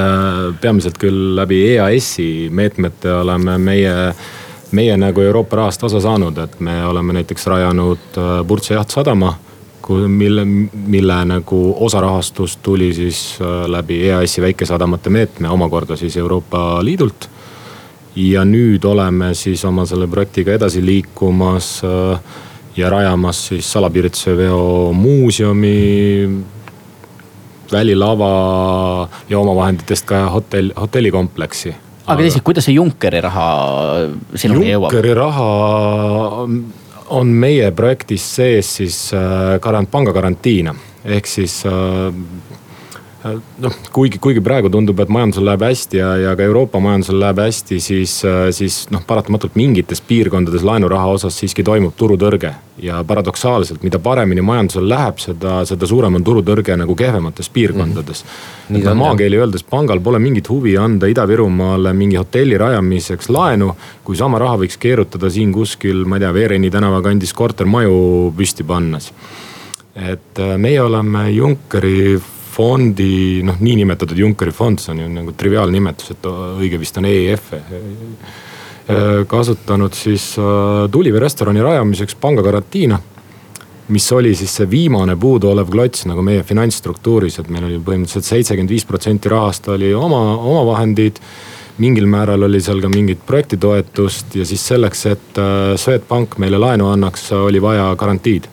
peamiselt 0.61 1.01
küll 1.01 1.33
läbi 1.39 1.63
EAS-i 1.71 2.49
meetmete 2.51 3.09
oleme 3.23 3.57
meie, 3.57 3.95
meie 4.71 5.01
nagu 5.01 5.25
Euroopa 5.25 5.63
rahast 5.63 5.89
osa 5.89 6.03
saanud, 6.03 6.37
et 6.45 6.59
me 6.59 6.77
oleme 6.85 7.17
näiteks 7.17 7.49
rajanud 7.55 8.21
Burtsa 8.45 8.77
jahtsadama 8.77 9.33
mille, 9.89 10.45
mille 10.73 11.25
nagu 11.25 11.75
osarahastus 11.85 12.57
tuli 12.63 12.93
siis 12.93 13.39
läbi 13.67 13.97
EAS-i 14.07 14.41
väikesadamate 14.41 15.09
meetme 15.09 15.49
omakorda 15.49 15.95
siis 15.99 16.17
Euroopa 16.17 16.79
Liidult 16.85 17.27
ja 18.15 18.43
nüüd 18.45 18.85
oleme 18.85 19.33
siis 19.37 19.63
oma 19.65 19.85
selle 19.89 20.07
projektiga 20.07 20.53
edasi 20.53 20.83
liikumas 20.85 21.79
äh, 21.83 22.19
ja 22.77 22.89
rajamas 22.89 23.47
siis 23.47 23.71
salapiirituseveo 23.71 24.91
muuseumi, 24.93 26.29
välilava 27.71 29.09
ja 29.29 29.39
omavahenditest 29.39 30.05
ka 30.05 30.27
hotell, 30.29 30.71
hotellikompleksi. 30.79 31.75
aga 32.05 32.21
teiseks, 32.21 32.43
kuidas 32.43 32.65
see 32.67 32.77
Junckeri 32.77 33.21
raha 33.21 33.47
sinuni 34.35 34.71
jõuab? 34.73 34.91
Junckeri 34.91 35.13
raha 35.17 35.49
on 37.13 37.29
meie 37.29 37.71
projektis 37.75 38.25
sees 38.35 38.75
siis 38.79 38.97
äh, 39.13 39.59
garant, 39.61 39.89
panga 39.91 40.13
garantiina 40.15 40.73
ehk 41.03 41.27
siis 41.29 41.59
äh, 41.69 42.09
noh, 43.63 43.75
kuigi, 43.95 44.19
kuigi 44.19 44.41
praegu 44.43 44.69
tundub, 44.71 44.99
et 44.99 45.11
majandusel 45.11 45.45
läheb 45.47 45.63
hästi 45.63 45.99
ja, 45.99 46.09
ja 46.19 46.33
ka 46.35 46.43
Euroopa 46.43 46.79
majandusel 46.83 47.19
läheb 47.21 47.39
hästi, 47.43 47.79
siis, 47.83 48.15
siis 48.55 48.79
noh, 48.91 49.03
paratamatult 49.07 49.55
mingites 49.59 50.01
piirkondades 50.03 50.65
laenuraha 50.67 51.13
osas 51.15 51.37
siiski 51.39 51.63
toimub 51.63 51.95
turutõrge. 51.99 52.53
ja 52.83 53.03
paradoksaalselt, 53.07 53.83
mida 53.83 53.99
paremini 54.01 54.41
majandusel 54.41 54.87
läheb, 54.89 55.19
seda, 55.21 55.59
seda 55.69 55.87
suurem 55.87 56.15
on 56.17 56.23
turutõrge 56.25 56.75
nagu 56.77 56.95
kehvemates 56.95 57.49
piirkondades 57.49 58.23
mm. 58.23 58.75
-hmm. 58.75 58.89
et 58.89 58.97
maakeeli 58.97 59.37
öeldes 59.37 59.63
pangal 59.63 59.99
pole 59.99 60.19
mingit 60.19 60.49
huvi 60.49 60.77
anda 60.77 61.07
Ida-Virumaale 61.07 61.93
mingi 61.93 62.15
hotelli 62.15 62.57
rajamiseks 62.57 63.29
laenu. 63.29 63.75
kui 64.03 64.15
sama 64.15 64.39
raha 64.39 64.57
võiks 64.57 64.77
keerutada 64.79 65.29
siin 65.29 65.53
kuskil, 65.53 66.05
ma 66.05 66.15
ei 66.15 66.19
tea, 66.19 66.33
Veereni 66.33 66.71
tänava 66.71 67.01
kandis 67.01 67.33
kortermaju 67.33 68.33
püsti 68.37 68.63
pannes 68.63 69.13
et 69.95 70.39
äh, 70.39 70.57
meie 70.57 70.81
oleme 70.81 71.29
Junckeri 71.31 72.19
fondi, 72.53 73.41
noh 73.45 73.59
niinimetatud 73.63 74.17
Junckeri 74.17 74.53
fond, 74.53 74.81
see 74.81 74.93
on 74.93 75.03
ju 75.03 75.09
nagu 75.11 75.33
triviaalnimetus, 75.37 76.13
et 76.13 76.27
õige 76.29 76.79
vist 76.81 76.99
on 77.01 77.09
EIF. 77.09 77.53
kasutanud 79.31 79.93
siis 79.95 80.33
äh, 80.35 80.89
Tulivee 80.91 81.21
restorani 81.23 81.61
rajamiseks 81.63 82.17
panga 82.19 82.43
garantiina. 82.43 82.99
mis 83.87 84.11
oli 84.11 84.35
siis 84.35 84.51
see 84.55 84.67
viimane 84.69 85.15
puuduolev 85.19 85.67
klots 85.69 86.05
nagu 86.07 86.21
meie 86.23 86.43
finantsstruktuuris, 86.43 87.39
et 87.39 87.49
meil 87.51 87.65
oli 87.67 87.79
põhimõtteliselt 87.83 88.25
seitsekümmend 88.25 88.71
viis 88.71 88.85
protsenti 88.85 89.29
rahast 89.29 89.67
oli 89.67 89.93
oma, 89.93 90.37
omavahendid 90.37 91.19
mingil 91.77 92.07
määral 92.07 92.43
oli 92.43 92.61
seal 92.61 92.79
ka 92.81 92.89
mingit 92.89 93.25
projektitoetust 93.27 94.35
ja 94.35 94.45
siis 94.45 94.67
selleks, 94.67 95.05
et 95.05 95.39
äh, 95.39 95.75
Swedbank 95.79 96.37
meile 96.37 96.59
laenu 96.59 96.91
annaks, 96.91 97.31
oli 97.39 97.61
vaja 97.61 97.93
garantiid 97.95 98.52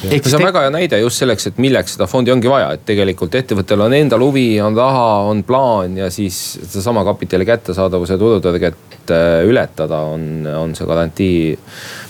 see 0.00 0.36
on 0.38 0.46
väga 0.46 0.64
hea 0.66 0.72
näide 0.74 1.00
just 1.02 1.22
selleks, 1.22 1.48
et 1.50 1.60
milleks 1.62 1.96
seda 1.96 2.08
fondi 2.10 2.32
ongi 2.34 2.50
vaja, 2.50 2.72
et 2.76 2.86
tegelikult 2.88 3.34
ettevõttel 3.38 3.84
on 3.86 3.96
endal 3.96 4.24
huvi, 4.24 4.46
on 4.64 4.76
raha, 4.76 5.08
on 5.30 5.42
plaan 5.46 5.96
ja 6.00 6.10
siis 6.12 6.38
sedasama 6.60 7.04
kapitali 7.08 7.46
kättesaadavuse 7.48 8.18
turutõrget 8.20 9.12
äh, 9.12 9.42
ületada 9.48 10.02
on, 10.12 10.46
on 10.46 10.74
see 10.78 10.88
garantii 10.88 11.36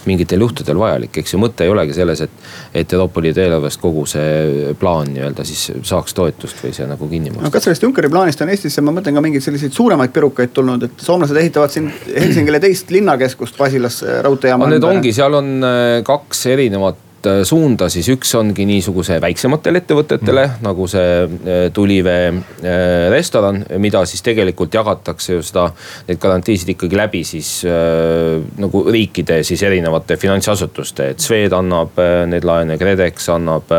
mingitel 0.06 0.42
juhtudel 0.42 0.78
vajalik, 0.78 1.20
eks 1.22 1.34
ju. 1.34 1.40
mõte 1.42 1.66
ei 1.66 1.70
olegi 1.70 1.94
selles, 1.96 2.24
et, 2.24 2.48
et 2.82 2.94
Euroopa 2.96 3.22
Liidu 3.22 3.42
eelarvest 3.44 3.80
kogu 3.82 4.04
see 4.10 4.72
plaan 4.78 5.12
nii-öelda 5.14 5.46
siis 5.46 5.68
saaks 5.86 6.16
toetust 6.18 6.64
või 6.64 6.74
see 6.74 6.88
nagu 6.90 7.08
kinni 7.10 7.30
maksta. 7.30 7.46
no 7.46 7.54
kas 7.54 7.68
sellest 7.68 7.86
Junckeri 7.86 8.10
plaanist 8.12 8.42
on 8.42 8.50
Eestisse, 8.52 8.82
ma 8.84 8.94
mõtlen 8.96 9.18
ka 9.18 9.24
mingeid 9.24 9.44
selliseid 9.44 9.76
suuremaid 9.76 10.14
pirukaid 10.14 10.54
tulnud, 10.56 10.88
et 10.88 11.06
soomlased 11.06 11.38
ehitavad 11.38 11.74
siin 11.74 11.88
Helsingile 12.08 12.60
teist 12.62 12.90
linnakeskust 12.94 13.58
Basilas 13.58 14.02
raudteejaama 14.26 14.66
no,. 14.66 14.74
Need 14.74 14.88
ongi, 14.88 15.14
seal 15.14 15.38
on 15.38 15.54
äh, 15.68 16.02
kaks 16.06 16.46
erinevat 16.50 16.98
Äh, 17.22 17.44
suunda, 17.46 17.86
siis 17.92 18.08
üks 18.10 18.32
ongi 18.34 18.64
niisuguse 18.66 19.20
väiksematele 19.22 19.82
ettevõtetele 19.82 20.42
mm. 20.42 20.64
nagu 20.64 20.88
see 20.90 21.10
äh, 21.22 21.60
Tulivee 21.74 22.32
äh, 22.32 22.74
restoran, 23.14 23.60
mida 23.78 24.02
siis 24.10 24.24
tegelikult 24.26 24.74
jagatakse 24.74 25.36
ju 25.36 25.44
seda, 25.46 25.68
neid 26.08 26.18
garantiisid 26.22 26.74
ikkagi 26.74 26.98
läbi 26.98 27.22
siis 27.26 27.52
nagu 27.62 28.82
riikide 28.90 29.42
siis 29.46 29.62
erinevate 29.62 30.16
finantsasutuste, 30.18 31.12
et 31.14 31.22
Swed 31.22 31.54
annab 31.54 31.98
neid 32.30 32.46
laene, 32.46 32.78
KredEx 32.80 33.28
annab 33.36 33.70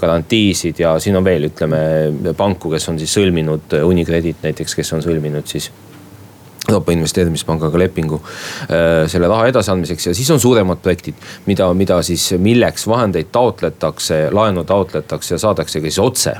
garantiisid 0.00 0.80
ja 0.80 0.94
siin 1.02 1.18
on 1.20 1.26
veel, 1.26 1.50
ütleme 1.50 2.32
panku, 2.38 2.72
kes 2.72 2.88
on 2.92 3.00
siis 3.02 3.12
sõlminud, 3.18 3.76
Unicredit 3.84 4.46
näiteks, 4.46 4.78
kes 4.78 4.96
on 4.96 5.04
sõlminud 5.04 5.50
siis 5.50 5.68
Euroopa 6.68 6.92
Investeerimispangaga 6.92 7.78
lepingu 7.78 8.20
äh, 8.24 9.04
selle 9.10 9.28
raha 9.28 9.50
edasiandmiseks 9.50 10.06
ja 10.06 10.14
siis 10.16 10.30
on 10.32 10.40
suuremad 10.40 10.80
projektid, 10.82 11.18
mida, 11.46 11.68
mida 11.76 11.98
siis, 12.02 12.30
milleks 12.40 12.86
vahendeid 12.88 13.28
taotletakse, 13.32 14.28
laenu 14.32 14.64
taotletakse 14.64 15.34
ja 15.34 15.38
saadaksegi 15.38 15.90
siis 15.90 15.98
otse 16.00 16.36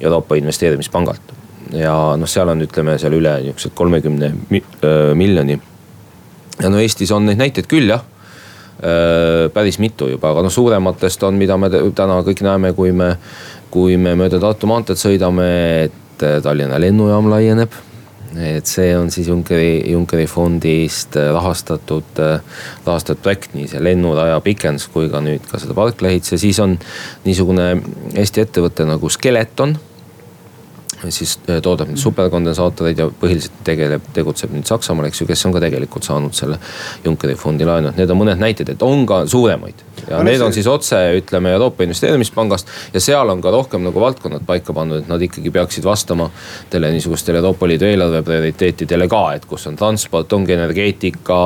Euroopa 0.00 0.38
Investeerimispangalt. 0.40 1.34
ja 1.72 1.92
noh, 2.16 2.28
seal 2.28 2.48
on, 2.48 2.62
ütleme 2.64 2.94
seal 2.98 3.12
üle 3.12 3.34
niisugused 3.42 3.74
kolmekümne 3.76 4.30
äh, 4.32 4.62
miljoni. 5.14 5.58
ja 6.62 6.70
no 6.72 6.80
Eestis 6.80 7.12
on 7.12 7.28
neid 7.28 7.36
näiteid 7.36 7.68
küll 7.68 7.92
jah 7.92 8.00
äh, 8.80 9.50
päris 9.52 9.76
mitu 9.78 10.08
juba, 10.08 10.30
aga 10.32 10.46
noh, 10.46 10.54
suurematest 10.54 11.28
on, 11.28 11.36
mida 11.36 11.60
me 11.60 11.68
täna 11.68 12.22
kõik 12.24 12.40
näeme, 12.46 12.72
kui 12.72 12.92
me, 12.96 13.18
kui 13.70 14.00
me 14.00 14.16
mööda 14.16 14.40
Tartu 14.40 14.70
maanteed 14.70 14.96
sõidame, 14.96 15.50
et 15.90 16.24
Tallinna 16.42 16.80
lennujaam 16.80 17.28
laieneb 17.30 17.76
et 18.36 18.68
see 18.68 18.92
on 18.96 19.10
siis 19.10 19.28
Junckeri, 19.28 19.82
Junckeri 19.92 20.26
fondist 20.28 21.16
äh, 21.16 21.30
rahastatud, 21.32 22.20
äh, 22.20 22.40
rahastatud 22.86 23.22
projekt, 23.24 23.54
nii 23.56 23.68
see 23.70 23.82
lennuraja 23.82 24.40
pikendus 24.44 24.88
kui 24.92 25.08
ka 25.12 25.22
nüüd 25.24 25.46
ka 25.48 25.60
seda 25.62 25.76
parkla 25.78 26.12
ehitus 26.12 26.36
ja 26.36 26.40
siis 26.42 26.60
on 26.64 26.76
niisugune 27.24 27.70
Eesti 28.18 28.44
ettevõte 28.44 28.86
nagu 28.88 29.10
Skeleton 29.12 29.76
siis 31.08 31.36
äh, 31.48 31.60
toodab 31.62 31.90
neid 31.90 32.00
superkondensaatoreid 32.02 33.02
ja 33.02 33.08
põhiliselt 33.20 33.60
tegeleb, 33.66 34.08
tegutseb 34.14 34.52
nüüd 34.54 34.66
Saksamaal, 34.68 35.08
eks 35.08 35.22
ju, 35.22 35.28
kes 35.28 35.44
on 35.46 35.54
ka 35.54 35.62
tegelikult 35.62 36.06
saanud 36.06 36.34
selle 36.36 36.58
Junckeri 37.04 37.36
fondi 37.38 37.66
laenu, 37.68 37.92
et 37.92 38.00
need 38.00 38.10
on 38.12 38.18
mõned 38.18 38.40
näited, 38.40 38.72
et 38.72 38.82
on 38.82 39.04
ka 39.08 39.22
suuremaid. 39.30 39.84
ja 40.08 40.22
need 40.26 40.42
on 40.42 40.54
siis 40.54 40.66
otse, 40.70 40.98
ütleme 41.18 41.52
Euroopa 41.54 41.84
Investeerimispangast 41.84 42.70
ja 42.94 43.02
seal 43.02 43.28
on 43.30 43.42
ka 43.44 43.52
rohkem 43.54 43.84
nagu 43.86 44.00
valdkonnad 44.00 44.46
paika 44.46 44.74
pandud, 44.74 45.02
et 45.02 45.10
nad 45.10 45.22
ikkagi 45.22 45.52
peaksid 45.54 45.86
vastama 45.86 46.30
teile 46.70 46.90
niisugustele 46.94 47.38
Euroopa 47.42 47.68
Liidu 47.68 47.86
eelarve 47.86 48.22
prioriteetidele 48.26 49.08
ka, 49.10 49.22
et 49.38 49.46
kus 49.46 49.66
on 49.70 49.78
transport, 49.78 50.32
ongi 50.32 50.56
energeetika, 50.56 51.38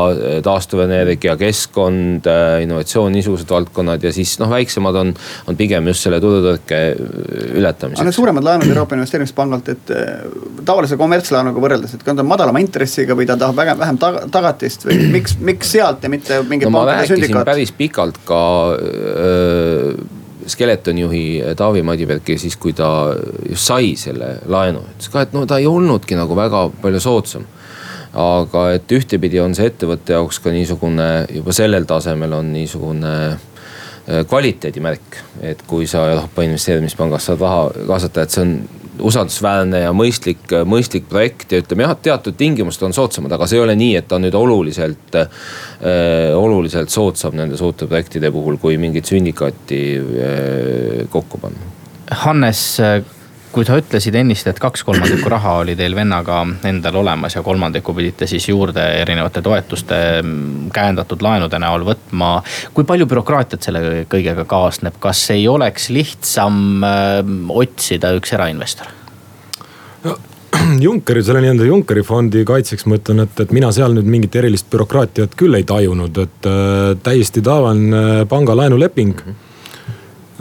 taastuvenergia, 0.44 1.36
keskkond, 1.40 2.28
innovatsioon, 2.64 3.12
niisugused 3.12 3.50
valdkonnad 3.52 4.04
ja 4.04 4.12
siis 4.14 4.38
noh, 4.40 4.50
väiksemad 4.52 5.00
on, 5.02 5.14
on 5.48 5.60
pigem 5.60 5.92
just 5.92 6.08
selle 6.08 6.20
turutõrke 6.22 6.82
ületamiseks. 7.58 8.00
aga 8.00 8.08
need 8.08 8.20
suuremad 8.20 8.46
laenud 8.46 8.68
Euroopa 8.72 8.96
Investeerimispangast 8.96 9.41
pangalt, 9.42 9.68
et 9.74 9.92
äh, 9.94 10.24
tavalise 10.64 10.98
kommertslaenuga 11.00 11.66
võrreldes, 11.66 11.94
et 11.96 12.02
kui 12.02 12.14
ta 12.14 12.24
on 12.24 12.30
madalama 12.30 12.62
intressiga 12.62 13.16
või 13.18 13.28
ta 13.28 13.36
tahab 13.40 13.58
vähem, 13.58 13.82
vähem 13.82 14.00
tagatist 14.32 14.88
või 14.88 14.98
miks, 15.18 15.36
miks 15.42 15.76
sealt 15.76 16.02
ja 16.06 16.10
mitte 16.12 16.42
mingi 16.48 16.68
no, 16.68 16.74
pankade 16.78 17.12
sündikaat? 17.12 17.46
päris 17.52 17.74
pikalt 17.76 18.22
ka 18.28 18.42
öö, 18.78 19.94
äh, 19.94 20.18
Skeletoni 20.52 21.04
juhi 21.04 21.24
Taavi 21.54 21.84
Madibergi 21.86 22.34
siis, 22.34 22.56
kui 22.58 22.72
ta 22.74 23.12
just 23.46 23.62
sai 23.62 23.92
selle 23.94 24.40
laenu, 24.50 24.80
ütles 24.96 25.12
ka, 25.12 25.22
et 25.22 25.36
no 25.36 25.44
ta 25.46 25.60
ei 25.62 25.68
olnudki 25.70 26.18
nagu 26.18 26.34
väga 26.34 26.64
palju 26.82 27.02
soodsam 27.02 27.46
aga 28.12 28.66
et 28.76 28.92
ühtepidi 28.92 29.40
on 29.40 29.54
see 29.56 29.70
ettevõtte 29.70 30.16
jaoks 30.16 30.40
ka 30.44 30.52
niisugune 30.52 31.08
juba 31.32 31.54
sellel 31.56 31.86
tasemel 31.88 32.34
on 32.36 32.50
niisugune 32.52 33.12
äh, 33.32 34.20
kvaliteedimärk. 34.28 35.16
et 35.40 35.62
kui 35.66 35.86
sa 35.86 36.04
Euroopa 36.10 36.44
Investeerimispangast 36.44 37.30
saad 37.30 37.40
raha 37.40 37.70
kaasata, 37.86 38.22
et 38.22 38.30
see 38.30 38.44
on 38.44 38.56
usaldusväärne 39.00 39.82
ja 39.84 39.92
mõistlik, 39.96 40.44
mõistlik 40.68 41.06
projekt 41.08 41.52
ja 41.52 41.62
ütleme 41.62 41.86
jah, 41.86 41.94
teatud 42.02 42.36
tingimused 42.36 42.82
on 42.84 42.92
soodsamad, 42.96 43.32
aga 43.32 43.48
see 43.48 43.58
ei 43.58 43.64
ole 43.64 43.76
nii, 43.78 43.94
et 44.00 44.08
ta 44.10 44.18
nüüd 44.20 44.36
oluliselt 44.36 45.16
äh,, 45.18 45.30
oluliselt 46.36 46.92
soodsam 46.92 47.36
nende 47.38 47.56
suurte 47.60 47.88
projektide 47.88 48.32
puhul, 48.34 48.58
kui 48.62 48.76
mingit 48.80 49.08
sündikaati 49.08 49.82
äh, 49.96 51.02
kokku 51.12 51.40
panna. 51.42 51.72
Hannes 52.24 52.64
kui 53.52 53.66
sa 53.68 53.76
ütlesid 53.80 54.16
ennist, 54.16 54.46
et 54.48 54.58
kaks 54.60 54.84
kolmandikku 54.86 55.30
raha 55.32 55.58
oli 55.62 55.74
teil 55.78 55.94
vennaga 55.96 56.40
endal 56.68 56.96
olemas 57.02 57.36
ja 57.36 57.42
kolmandiku 57.44 57.94
pidite 57.96 58.26
siis 58.30 58.48
juurde 58.48 58.82
erinevate 59.02 59.42
toetuste 59.44 59.98
mm, 60.22 60.72
käendatud 60.74 61.22
laenude 61.24 61.60
näol 61.62 61.84
võtma. 61.86 62.32
kui 62.74 62.88
palju 62.88 63.06
bürokraatiat 63.10 63.68
selle 63.68 63.84
kõigega 64.10 64.46
kaasneb, 64.48 64.96
kas 65.02 65.22
ei 65.34 65.46
oleks 65.48 65.90
lihtsam 65.92 66.58
mm, 66.80 67.52
otsida 67.52 68.14
üks 68.18 68.34
erainvestor? 68.38 68.92
no 70.08 70.18
Junckeri, 70.84 71.22
selle 71.24 71.40
nii-öelda 71.44 71.68
Junckeri 71.68 72.02
fondi 72.06 72.44
kaitseks 72.48 72.86
ma 72.88 72.98
ütlen, 73.00 73.24
et, 73.24 73.40
et 73.40 73.54
mina 73.56 73.72
seal 73.74 73.96
nüüd 73.96 74.08
mingit 74.08 74.36
erilist 74.40 74.68
bürokraatiat 74.72 75.36
küll 75.38 75.56
ei 75.58 75.64
tajunud, 75.68 76.22
et 76.24 76.48
äh, 76.48 76.92
täiesti 77.04 77.44
tavaline 77.44 78.28
pangalaenuleping 78.30 79.16
mm. 79.26 79.34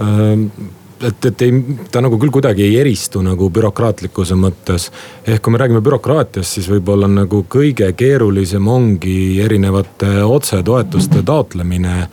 -hmm 0.02 0.78
et, 1.08 1.26
et 1.26 1.42
ei, 1.46 1.78
ta 1.92 2.02
nagu 2.04 2.20
küll 2.22 2.34
kuidagi 2.34 2.66
ei 2.66 2.78
eristu 2.82 3.22
nagu 3.26 3.50
bürokraatlikkuse 3.54 4.38
mõttes. 4.40 4.90
ehk 5.28 5.42
kui 5.42 5.54
me 5.54 5.62
räägime 5.62 5.82
bürokraatiast, 5.82 6.58
siis 6.58 6.70
võib-olla 6.72 7.10
nagu 7.12 7.46
kõige 7.50 7.92
keerulisem 7.98 8.68
ongi 8.68 9.42
erinevate 9.42 10.24
otsetoetuste 10.24 11.24
taotlemine 11.24 12.08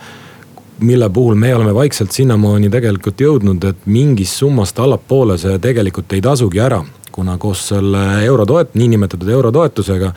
mille 0.81 1.09
puhul 1.11 1.35
me 1.35 1.55
oleme 1.55 1.74
vaikselt 1.74 2.12
sinnamaani 2.14 2.70
tegelikult 2.70 3.20
jõudnud, 3.20 3.64
et 3.64 3.87
mingist 3.87 4.38
summast 4.38 4.79
allapoole 4.79 5.38
see 5.38 5.59
tegelikult 5.59 6.12
ei 6.12 6.22
tasugi 6.22 6.61
ära. 6.62 6.85
kuna 7.12 7.35
koos 7.38 7.64
selle 7.68 7.98
eurotoet-, 8.27 8.77
niinimetatud 8.79 9.29
eurotoetusega 9.29 10.12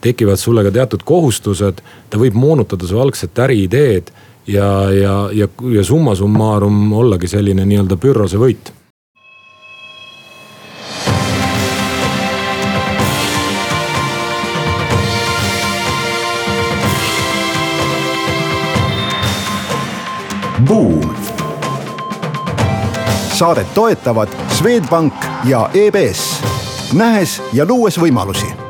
tekivad 0.00 0.36
sulle 0.40 0.62
ka 0.64 0.70
teatud 0.70 1.02
kohustused, 1.04 1.82
ta 2.10 2.18
võib 2.18 2.32
moonutada 2.32 2.86
su 2.88 3.00
algset 3.00 3.38
äriideed 3.38 4.08
ja, 4.46 4.92
ja, 4.92 5.30
ja, 5.32 5.48
ja 5.74 5.84
summa 5.84 6.14
summarum 6.14 6.92
ollagi 6.92 7.28
selline 7.28 7.66
nii-öelda 7.66 7.96
pürrose 7.96 8.38
võit. 8.38 8.72
Buum. 20.66 21.14
saadet 23.36 23.74
toetavad 23.74 24.28
Swedbank 24.48 25.14
ja 25.44 25.68
EBS, 25.74 26.40
nähes 26.96 27.42
ja 27.52 27.66
luues 27.68 28.00
võimalusi 28.00 28.65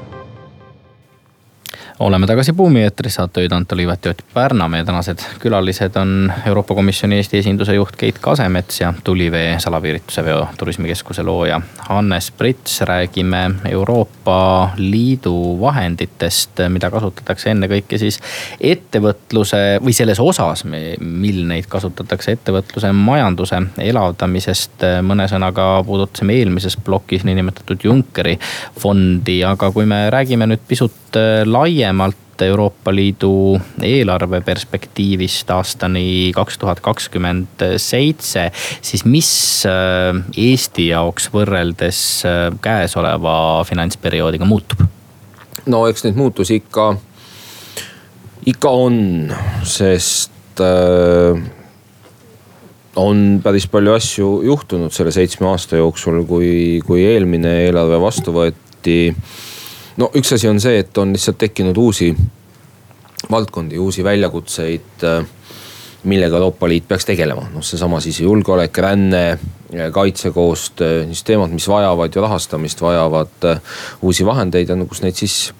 oleme 2.00 2.26
tagasi 2.26 2.52
Buumi 2.52 2.82
eetris, 2.82 3.14
saatejuhid 3.14 3.52
Anto 3.52 3.76
Liivet 3.76 4.04
ja 4.04 4.10
Ott 4.10 4.22
Pärna. 4.34 4.68
meie 4.68 4.84
tänased 4.84 5.18
külalised 5.38 5.96
on 5.96 6.32
Euroopa 6.46 6.74
Komisjoni 6.74 7.16
Eesti 7.16 7.38
esinduse 7.38 7.74
juht 7.74 7.96
Keit 7.96 8.18
Kasemets 8.18 8.80
ja 8.80 8.92
Tulivee 9.04 9.60
salapiirituse 9.60 10.24
veo 10.24 10.46
turismikeskuse 10.58 11.22
looja 11.22 11.60
Hannes 11.88 12.30
Prits. 12.30 12.80
räägime 12.80 13.50
Euroopa 13.70 14.70
Liidu 14.76 15.60
vahenditest, 15.60 16.50
mida 16.68 16.90
kasutatakse 16.90 17.50
ennekõike 17.50 17.98
siis 17.98 18.20
ettevõtluse 18.60 19.80
või 19.84 19.92
selles 19.92 20.20
osas, 20.20 20.64
mil 21.00 21.46
neid 21.46 21.66
kasutatakse 21.68 22.32
ettevõtluse, 22.32 22.92
majanduse 22.92 23.62
elavdamisest. 23.78 24.84
mõne 25.02 25.28
sõnaga 25.28 25.84
puudutasime 25.86 26.32
eelmises 26.32 26.76
plokis 26.76 27.24
niinimetatud 27.24 27.84
Junckeri 27.84 28.38
fondi, 28.80 29.44
aga 29.44 29.72
kui 29.72 29.86
me 29.86 30.10
räägime 30.10 30.46
nüüd 30.46 30.60
pisut 30.68 30.92
laiemalt 31.44 31.85
laiemalt 31.86 32.42
Euroopa 32.42 32.92
Liidu 32.94 33.58
eelarve 33.82 34.40
perspektiivist 34.44 35.50
aastani 35.50 36.32
kaks 36.34 36.58
tuhat 36.58 36.80
kakskümmend 36.84 37.62
seitse, 37.80 38.50
siis 38.82 39.04
mis 39.04 39.30
äh, 39.66 40.18
Eesti 40.36 40.88
jaoks 40.90 41.30
võrreldes 41.32 42.00
äh, 42.26 42.50
käesoleva 42.60 43.64
finantsperioodiga 43.64 44.44
muutub? 44.44 44.84
no 45.66 45.86
eks 45.88 46.04
neid 46.04 46.18
muutusi 46.18 46.60
ikka, 46.60 46.90
ikka 48.52 48.74
on, 48.84 48.98
sest 49.64 50.60
äh, 50.60 51.40
on 52.96 53.26
päris 53.42 53.70
palju 53.70 53.96
asju 53.96 54.30
juhtunud 54.50 54.92
selle 54.92 55.14
seitsme 55.14 55.48
aasta 55.54 55.80
jooksul, 55.80 56.24
kui, 56.28 56.82
kui 56.84 57.06
eelmine 57.06 57.62
eelarve 57.64 58.02
vastu 58.02 58.34
võeti 58.36 58.98
no 59.96 60.10
üks 60.14 60.34
asi 60.36 60.48
on 60.48 60.60
see, 60.60 60.80
et 60.82 60.98
on 60.98 61.14
lihtsalt 61.14 61.38
tekkinud 61.38 61.76
uusi 61.76 62.10
valdkondi, 63.30 63.78
uusi 63.78 64.04
väljakutseid, 64.04 65.04
äh, 65.04 65.26
millega 66.04 66.36
Euroopa 66.36 66.68
Liit 66.68 66.88
peaks 66.88 67.04
tegelema. 67.04 67.48
noh, 67.54 67.64
seesama 67.64 68.00
siis 68.00 68.20
julgeolek, 68.20 68.78
ränne, 68.78 69.38
kaitsekoostöö, 69.92 71.00
niisugused 71.06 71.26
teemad, 71.26 71.50
mis 71.50 71.68
vajavad 71.68 72.14
ju 72.14 72.22
rahastamist, 72.22 72.80
vajavad 72.80 73.44
äh, 73.44 73.60
uusi 74.02 74.26
vahendeid 74.26 74.68
ja 74.68 74.76
no 74.76 74.86
kus 74.86 75.02
neid 75.02 75.14
siis 75.18 75.52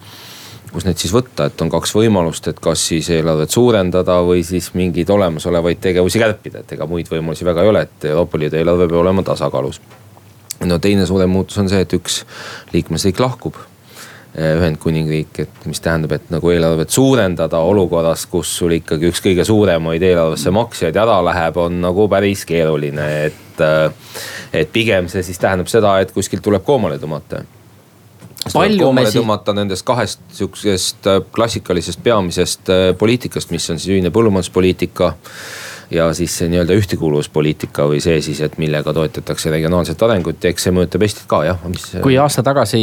kus 0.73 0.85
neid 0.85 0.99
siis 1.01 1.13
võtta, 1.15 1.47
et 1.49 1.63
on 1.65 1.71
kaks 1.73 1.95
võimalust, 1.97 2.49
et 2.51 2.59
kas 2.61 2.83
siis 2.91 3.09
eelarvet 3.15 3.51
suurendada 3.51 4.19
või 4.27 4.43
siis 4.45 4.69
mingeid 4.77 5.09
olemasolevaid 5.11 5.81
tegevusi 5.81 6.21
kärpida, 6.21 6.61
et 6.61 6.75
ega 6.77 6.89
muid 6.91 7.09
võimalusi 7.09 7.47
väga 7.49 7.65
ei 7.65 7.71
ole, 7.71 7.87
et 7.87 8.05
Euroopa 8.11 8.39
Liidu 8.39 8.59
eelarve 8.61 8.89
peab 8.91 9.01
olema 9.01 9.25
tasakaalus. 9.25 9.81
no 10.65 10.79
teine 10.79 11.07
suurem 11.07 11.31
muutus 11.31 11.59
on 11.59 11.69
see, 11.73 11.81
et 11.81 11.97
üks 11.97 12.25
liikmesriik 12.75 13.21
lahkub 13.21 13.57
Ühendkuningriik, 14.37 15.39
et 15.41 15.63
mis 15.65 15.81
tähendab, 15.81 16.13
et 16.13 16.27
nagu 16.29 16.51
eelarvet 16.53 16.93
suurendada 16.93 17.63
olukorras, 17.65 18.27
kus 18.29 18.51
sul 18.59 18.75
ikkagi 18.77 19.09
üks 19.09 19.23
kõige 19.25 19.47
suuremaid 19.49 20.03
eelarvesse 20.05 20.53
maksjaid 20.53 20.97
ära 21.01 21.23
läheb, 21.25 21.57
on 21.57 21.81
nagu 21.87 22.09
päris 22.13 22.45
keeruline, 22.49 23.11
et. 23.31 23.61
Eh, 23.65 24.17
et 24.53 24.73
pigem 24.73 25.09
see 25.11 25.25
siis 25.27 25.41
tähendab 25.41 25.69
seda, 25.69 25.97
et 26.01 26.13
kuskilt 26.15 26.45
tuleb 26.45 26.65
koomale 26.65 26.99
tõmmata. 27.03 27.43
koomale 28.79 29.11
siis, 29.11 29.21
tõmmata 29.21 29.55
nendest 29.57 29.85
kahest 29.87 30.21
sihukesest 30.37 31.09
äh, 31.11 31.21
klassikalisest 31.35 32.03
peamisest 32.03 32.71
äh, 32.71 32.91
poliitikast, 32.99 33.51
mis 33.51 33.71
on 33.71 33.81
siis 33.81 33.97
ühine 33.97 34.13
põllumajanduspoliitika 34.15 35.15
ja 35.91 36.09
siis 36.15 36.39
see 36.39 36.49
nii-öelda 36.51 36.75
ühtekuuluvuspoliitika 36.77 37.87
või 37.91 38.01
see 38.03 38.19
siis, 38.25 38.41
et 38.45 38.59
millega 38.59 38.93
toetatakse 38.93 39.51
regionaalset 39.51 40.03
arengut 40.03 40.45
ja 40.45 40.51
eks 40.51 40.67
see 40.67 40.75
mõjutab 40.75 41.05
Eestit 41.07 41.29
ka 41.31 41.43
jah, 41.47 41.61
mis. 41.71 41.89
kui 42.03 42.19
aasta 42.19 42.43
tagasi 42.47 42.81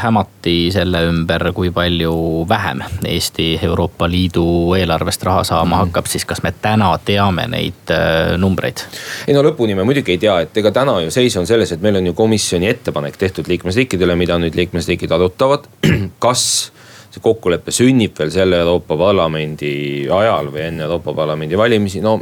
hämati 0.00 0.56
selle 0.74 1.04
ümber, 1.08 1.50
kui 1.54 1.70
palju 1.74 2.14
vähem 2.48 2.82
Eesti 3.08 3.48
Euroopa 3.62 4.08
Liidu 4.10 4.46
eelarvest 4.78 5.22
raha 5.22 5.44
saama 5.44 5.76
mm 5.76 5.82
hakkab, 5.84 6.06
siis 6.08 6.24
kas 6.24 6.40
me 6.42 6.52
täna 6.62 6.92
teame 7.04 7.44
neid 7.50 7.90
äh, 7.92 8.34
numbreid? 8.40 8.84
ei 9.28 9.34
no 9.36 9.42
lõpuni 9.44 9.74
me 9.76 9.84
muidugi 9.86 10.14
ei 10.14 10.20
tea, 10.22 10.38
et 10.46 10.56
ega 10.56 10.72
täna 10.74 10.96
ju 11.04 11.10
seis 11.14 11.36
on 11.36 11.46
selles, 11.46 11.72
et 11.74 11.82
meil 11.82 11.98
on 12.00 12.06
ju 12.06 12.14
komisjoni 12.16 12.70
ettepanek 12.70 13.18
tehtud 13.20 13.48
liikmesriikidele, 13.50 14.16
mida 14.18 14.38
nüüd 14.40 14.56
liikmesriigid 14.58 15.12
arutavad. 15.12 15.66
kas 16.24 16.72
see 17.14 17.22
kokkulepe 17.22 17.72
sünnib 17.74 18.18
veel 18.18 18.32
selle 18.34 18.58
Euroopa 18.64 18.96
Parlamendi 18.98 19.72
ajal 20.10 20.50
või 20.50 20.66
enne 20.68 20.86
Euroopa 20.88 21.14
Parlamendi 21.14 21.58
valimisi, 21.58 22.02
no 22.02 22.18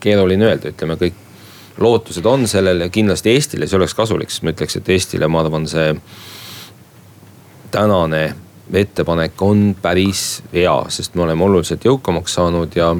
keeruline 0.00 0.48
öelda, 0.48 0.72
ütleme 0.72 0.96
kõik 1.00 1.24
lootused 1.78 2.26
on 2.26 2.46
sellel 2.50 2.86
ja 2.86 2.88
kindlasti 2.92 3.34
Eestile 3.36 3.68
see 3.68 3.78
oleks 3.78 3.94
kasulik, 3.94 4.32
sest 4.32 4.44
ma 4.46 4.54
ütleks, 4.54 4.78
et 4.80 4.88
Eestile, 4.94 5.28
ma 5.30 5.44
arvan, 5.44 5.68
see 5.70 5.92
tänane 7.70 8.22
ettepanek 8.72 9.42
on 9.44 9.70
päris 9.82 10.42
hea, 10.52 10.74
sest 10.92 11.14
me 11.16 11.24
oleme 11.24 11.44
oluliselt 11.44 11.84
jõukamaks 11.84 12.34
saanud 12.38 12.74
ja 12.76 12.92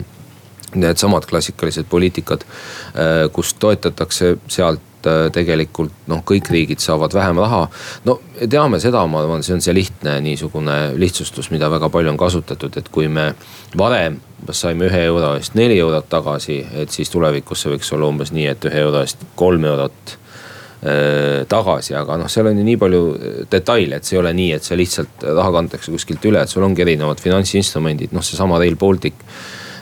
needsamad 0.78 1.24
klassikalised 1.28 1.88
poliitikad, 1.88 2.44
äh, 2.44 3.24
kus 3.32 3.54
toetatakse 3.60 4.36
sealt 4.48 4.84
Äh, 5.08 5.28
tegelikult 5.32 5.94
noh, 6.10 6.20
kõik 6.26 6.48
riigid 6.52 6.82
saavad 6.82 7.14
vähem 7.14 7.38
raha. 7.38 7.66
no 8.08 8.18
teame 8.38 8.80
seda, 8.82 9.04
ma 9.06 9.22
arvan, 9.22 9.44
see 9.46 9.54
on 9.56 9.62
see 9.64 9.74
lihtne 9.76 10.16
niisugune 10.24 10.76
lihtsustus, 10.98 11.50
mida 11.54 11.70
väga 11.70 11.90
palju 11.92 12.12
on 12.12 12.18
kasutatud, 12.20 12.76
et 12.80 12.88
kui 12.92 13.08
me 13.12 13.30
varem 13.78 14.18
saime 14.54 14.88
ühe 14.88 15.02
euro 15.06 15.34
eest 15.38 15.56
neli 15.58 15.78
eurot 15.78 16.08
tagasi, 16.10 16.58
et 16.82 16.94
siis 16.94 17.10
tulevikus 17.12 17.62
see 17.62 17.74
võiks 17.74 17.92
olla 17.94 18.10
umbes 18.10 18.32
nii, 18.34 18.48
et 18.50 18.68
ühe 18.70 18.82
euro 18.82 19.02
eest 19.04 19.22
kolm 19.38 19.68
eurot 19.70 20.14
äh, 20.14 21.46
tagasi, 21.50 21.94
aga 22.00 22.18
noh, 22.22 22.32
seal 22.32 22.50
on 22.50 22.60
ju 22.60 22.66
nii 22.66 22.82
palju 22.82 23.02
äh, 23.14 23.40
detaile, 23.52 24.00
et 24.00 24.08
see 24.08 24.18
ei 24.18 24.22
ole 24.24 24.34
nii, 24.40 24.52
et 24.58 24.68
see 24.68 24.78
lihtsalt 24.80 25.26
raha 25.30 25.54
kantakse 25.60 25.94
kuskilt 25.94 26.28
üle, 26.30 26.42
et 26.42 26.52
sul 26.52 26.66
ongi 26.66 26.84
erinevad 26.84 27.22
finantsinstrumendid, 27.22 28.14
noh 28.16 28.26
seesama 28.26 28.60
Rail 28.60 28.76
Baltic. 28.80 29.26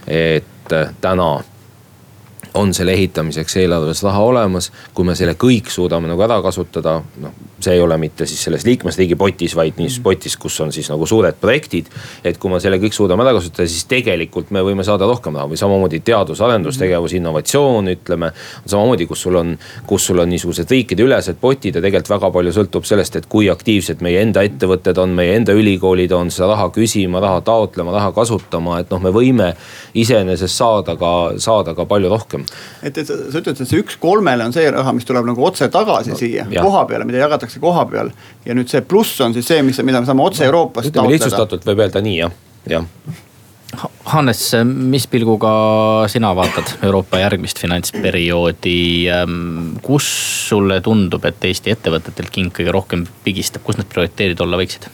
et 0.06 0.74
täna 1.00 1.30
on 2.54 2.74
selle 2.74 2.92
ehitamiseks 2.92 3.56
eelarves 3.56 4.02
raha 4.02 4.20
olemas. 4.20 4.72
kui 4.94 5.04
me 5.04 5.14
selle 5.14 5.34
kõik 5.34 5.70
suudame 5.70 6.08
nagu 6.08 6.22
ära 6.22 6.40
kasutada, 6.42 7.00
noh 7.20 7.32
see 7.66 7.76
ei 7.76 7.82
ole 7.82 7.98
mitte 8.00 8.26
siis 8.28 8.42
selles 8.46 8.64
liikmesriigi 8.66 9.18
potis, 9.18 9.56
vaid 9.58 9.78
niisuguses 9.80 10.02
potis, 10.04 10.36
kus 10.40 10.58
on 10.62 10.72
siis 10.74 10.88
nagu 10.92 11.06
suured 11.06 11.36
projektid. 11.40 11.90
et 12.24 12.38
kui 12.38 12.50
me 12.50 12.60
selle 12.62 12.78
kõik 12.82 12.94
suudame 12.94 13.24
ära 13.24 13.34
kasutada, 13.36 13.66
siis 13.68 13.86
tegelikult 13.90 14.50
me 14.54 14.62
võime 14.64 14.84
saada 14.86 15.08
rohkem 15.08 15.34
raha 15.36 15.50
või 15.50 15.58
samamoodi 15.60 16.00
teadus-arendustegevus, 16.06 17.16
innovatsioon, 17.18 17.90
ütleme. 17.96 18.32
samamoodi, 18.66 19.06
kus 19.10 19.24
sul 19.26 19.40
on, 19.40 19.56
kus 19.86 20.06
sul 20.06 20.22
on 20.22 20.30
niisugused 20.30 20.70
riikideülesed 20.70 21.40
potid 21.40 21.76
ja 21.76 21.82
tegelikult 21.84 22.14
väga 22.16 22.30
palju 22.38 22.54
sõltub 22.56 22.86
sellest, 22.88 23.16
et 23.16 23.26
kui 23.30 23.50
aktiivsed 23.50 24.02
meie 24.04 24.22
enda 24.22 24.44
ettevõtted 24.46 24.98
on, 25.02 25.14
meie 25.16 25.36
enda 25.40 25.56
ülikoolid 25.56 26.12
on 26.16 26.30
seda 26.34 26.52
raha 26.52 26.70
küsima, 26.74 27.20
raha 27.22 27.42
taotlema, 27.46 27.94
raha 27.96 28.12
kasutama, 28.16 28.80
et 28.82 28.92
noh, 28.94 29.02
me 29.02 29.12
võime 29.14 29.52
iseenesest 29.96 30.56
saada 30.56 30.96
ka, 31.00 31.12
saada 31.42 31.74
ka 31.76 31.86
palju 31.88 32.10
rohkem. 32.12 32.46
et, 32.82 32.96
et 32.96 33.06
sa 33.06 33.40
ütled, 33.40 33.54
et 33.54 33.66
see 33.66 33.82
üks 33.82 33.98
kolmele 34.00 34.46
on 34.46 34.54
see 34.54 34.68
raha, 34.70 34.94
mis 34.96 35.08
tuleb 35.08 35.26
nagu 35.28 35.44
otse 35.46 35.68
tagasi 35.72 36.14
no, 36.14 36.20
siia 36.20 36.46
koha 36.54 36.84
peale, 36.88 37.06
mida 37.08 37.22
jagatakse 37.24 37.55
jagatakse 37.56 37.60
koha 37.60 37.86
peal. 37.90 38.10
ja 38.44 38.54
nüüd 38.54 38.70
see 38.70 38.82
pluss 38.82 39.20
on 39.20 39.34
siis 39.34 39.46
see, 39.46 39.62
mis, 39.62 39.78
mida 39.82 40.00
me 40.00 40.06
saame 40.06 40.22
otse 40.22 40.44
Euroopast 40.44 40.92
taotleda. 40.92 41.12
lihtsustatult 41.12 41.64
võib 41.66 41.80
öelda 41.84 42.02
nii 42.02 42.18
jah, 42.18 42.32
jah. 42.66 42.84
Hannes, 44.06 44.40
mis 44.64 45.08
pilguga 45.10 46.06
sina 46.08 46.30
vaatad 46.38 46.78
Euroopa 46.86 47.18
järgmist 47.18 47.58
finantsperioodi? 47.58 49.08
Ähm, 49.10 49.74
kus 49.82 50.06
sulle 50.48 50.78
tundub, 50.80 51.24
et 51.26 51.44
Eesti 51.44 51.74
ettevõtetelt 51.74 52.30
king 52.32 52.54
kõige 52.54 52.72
rohkem 52.72 53.02
pigistab, 53.24 53.64
kus 53.66 53.76
need 53.76 53.90
prioriteedid 53.90 54.40
olla 54.40 54.62
võiksid? 54.62 54.88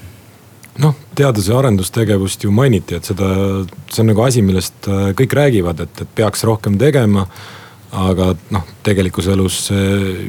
noh, 0.80 0.94
teadus- 1.14 1.50
ja 1.50 1.58
arendustegevust 1.60 2.46
ju 2.46 2.50
mainiti, 2.50 2.96
et 2.96 3.04
seda, 3.04 3.26
see 3.92 4.00
on 4.00 4.08
nagu 4.08 4.22
asi, 4.24 4.40
millest 4.40 4.88
äh, 4.88 5.10
kõik 5.12 5.34
räägivad, 5.36 5.82
et, 5.84 6.00
et 6.00 6.14
peaks 6.16 6.46
rohkem 6.48 6.78
tegema 6.80 7.26
aga 7.92 8.32
noh, 8.54 8.64
tegelikus 8.86 9.26
elus 9.28 9.58
see 9.68 9.86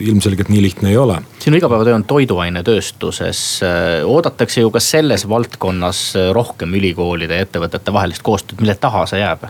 ilmselgelt 0.10 0.50
nii 0.52 0.62
lihtne 0.66 0.92
ei 0.92 0.98
ole. 1.00 1.22
sinu 1.40 1.58
igapäevatöö 1.58 1.96
on 1.96 2.04
toiduainetööstuses, 2.08 3.44
oodatakse 4.06 4.62
ju 4.62 4.72
ka 4.72 4.82
selles 4.84 5.28
valdkonnas 5.30 6.06
rohkem 6.36 6.76
ülikoolide 6.76 7.40
ja 7.40 7.48
ettevõtete 7.48 7.94
vahelist 7.96 8.26
koostööd, 8.26 8.60
mille 8.62 8.76
taha 8.76 9.06
see 9.08 9.24
jääb? 9.24 9.48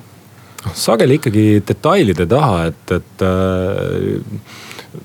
noh, 0.66 0.76
sageli 0.78 1.18
ikkagi 1.20 1.48
detailide 1.68 2.28
taha, 2.30 2.68
et, 2.72 2.94
et 2.98 3.26
äh, 3.26 5.00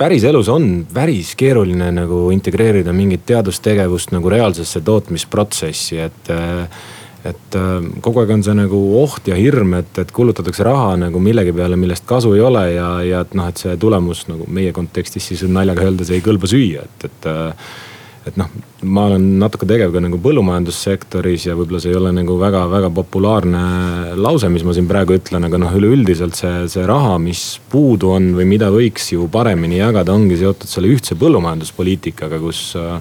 päriselus 0.00 0.48
on 0.52 0.70
päris 0.92 1.34
keeruline 1.38 1.90
nagu 1.94 2.28
integreerida 2.34 2.94
mingit 2.96 3.26
teadustegevust 3.28 4.14
nagu 4.16 4.32
reaalsesse 4.32 4.82
tootmisprotsessi, 4.86 6.00
et 6.08 6.32
äh, 6.34 6.82
et 7.28 7.58
äh, 7.58 7.76
kogu 8.00 8.22
aeg 8.22 8.32
on 8.36 8.42
see 8.46 8.56
nagu 8.56 8.80
oht 9.02 9.28
ja 9.28 9.36
hirm, 9.36 9.74
et, 9.80 9.92
et 10.00 10.14
kulutatakse 10.16 10.64
raha 10.66 10.94
nagu 11.00 11.20
millegi 11.22 11.52
peale, 11.56 11.76
millest 11.80 12.06
kasu 12.08 12.32
ei 12.36 12.42
ole 12.44 12.64
ja, 12.72 12.88
ja 13.04 13.22
et 13.26 13.36
noh, 13.36 13.50
et 13.50 13.60
see 13.60 13.76
tulemus 13.80 14.26
nagu 14.30 14.48
meie 14.48 14.72
kontekstis 14.76 15.30
siis 15.32 15.44
naljaga 15.48 15.86
öeldes 15.88 16.12
ei 16.14 16.24
kõlba 16.24 16.50
süüa, 16.50 16.88
et, 16.88 17.08
et. 17.10 17.30
Äh, 17.30 17.78
et 18.28 18.36
noh, 18.36 18.50
ma 18.84 19.06
olen 19.08 19.22
natuke 19.40 19.64
tegev 19.68 19.94
ka 19.94 20.00
nagu 20.04 20.18
põllumajandussektoris 20.20 21.46
ja 21.48 21.54
võib-olla 21.56 21.80
see 21.80 21.92
ei 21.94 21.96
ole 21.96 22.10
nagu 22.12 22.36
väga-väga 22.40 22.90
populaarne 22.92 23.62
lause, 24.20 24.50
mis 24.52 24.64
ma 24.66 24.74
siin 24.76 24.88
praegu 24.90 25.16
ütlen, 25.16 25.46
aga 25.48 25.60
noh, 25.60 25.72
üleüldiselt 25.78 26.36
see, 26.36 26.52
see 26.68 26.84
raha, 26.88 27.14
mis 27.22 27.44
puudu 27.72 28.12
on 28.12 28.30
või 28.36 28.46
mida 28.52 28.68
võiks 28.74 29.08
ju 29.14 29.24
paremini 29.32 29.80
jagada, 29.80 30.12
ongi 30.12 30.36
seotud 30.40 30.68
selle 30.68 30.92
ühtse 30.92 31.16
põllumajanduspoliitikaga, 31.20 32.42
kus 32.44 32.66
äh, 32.76 33.00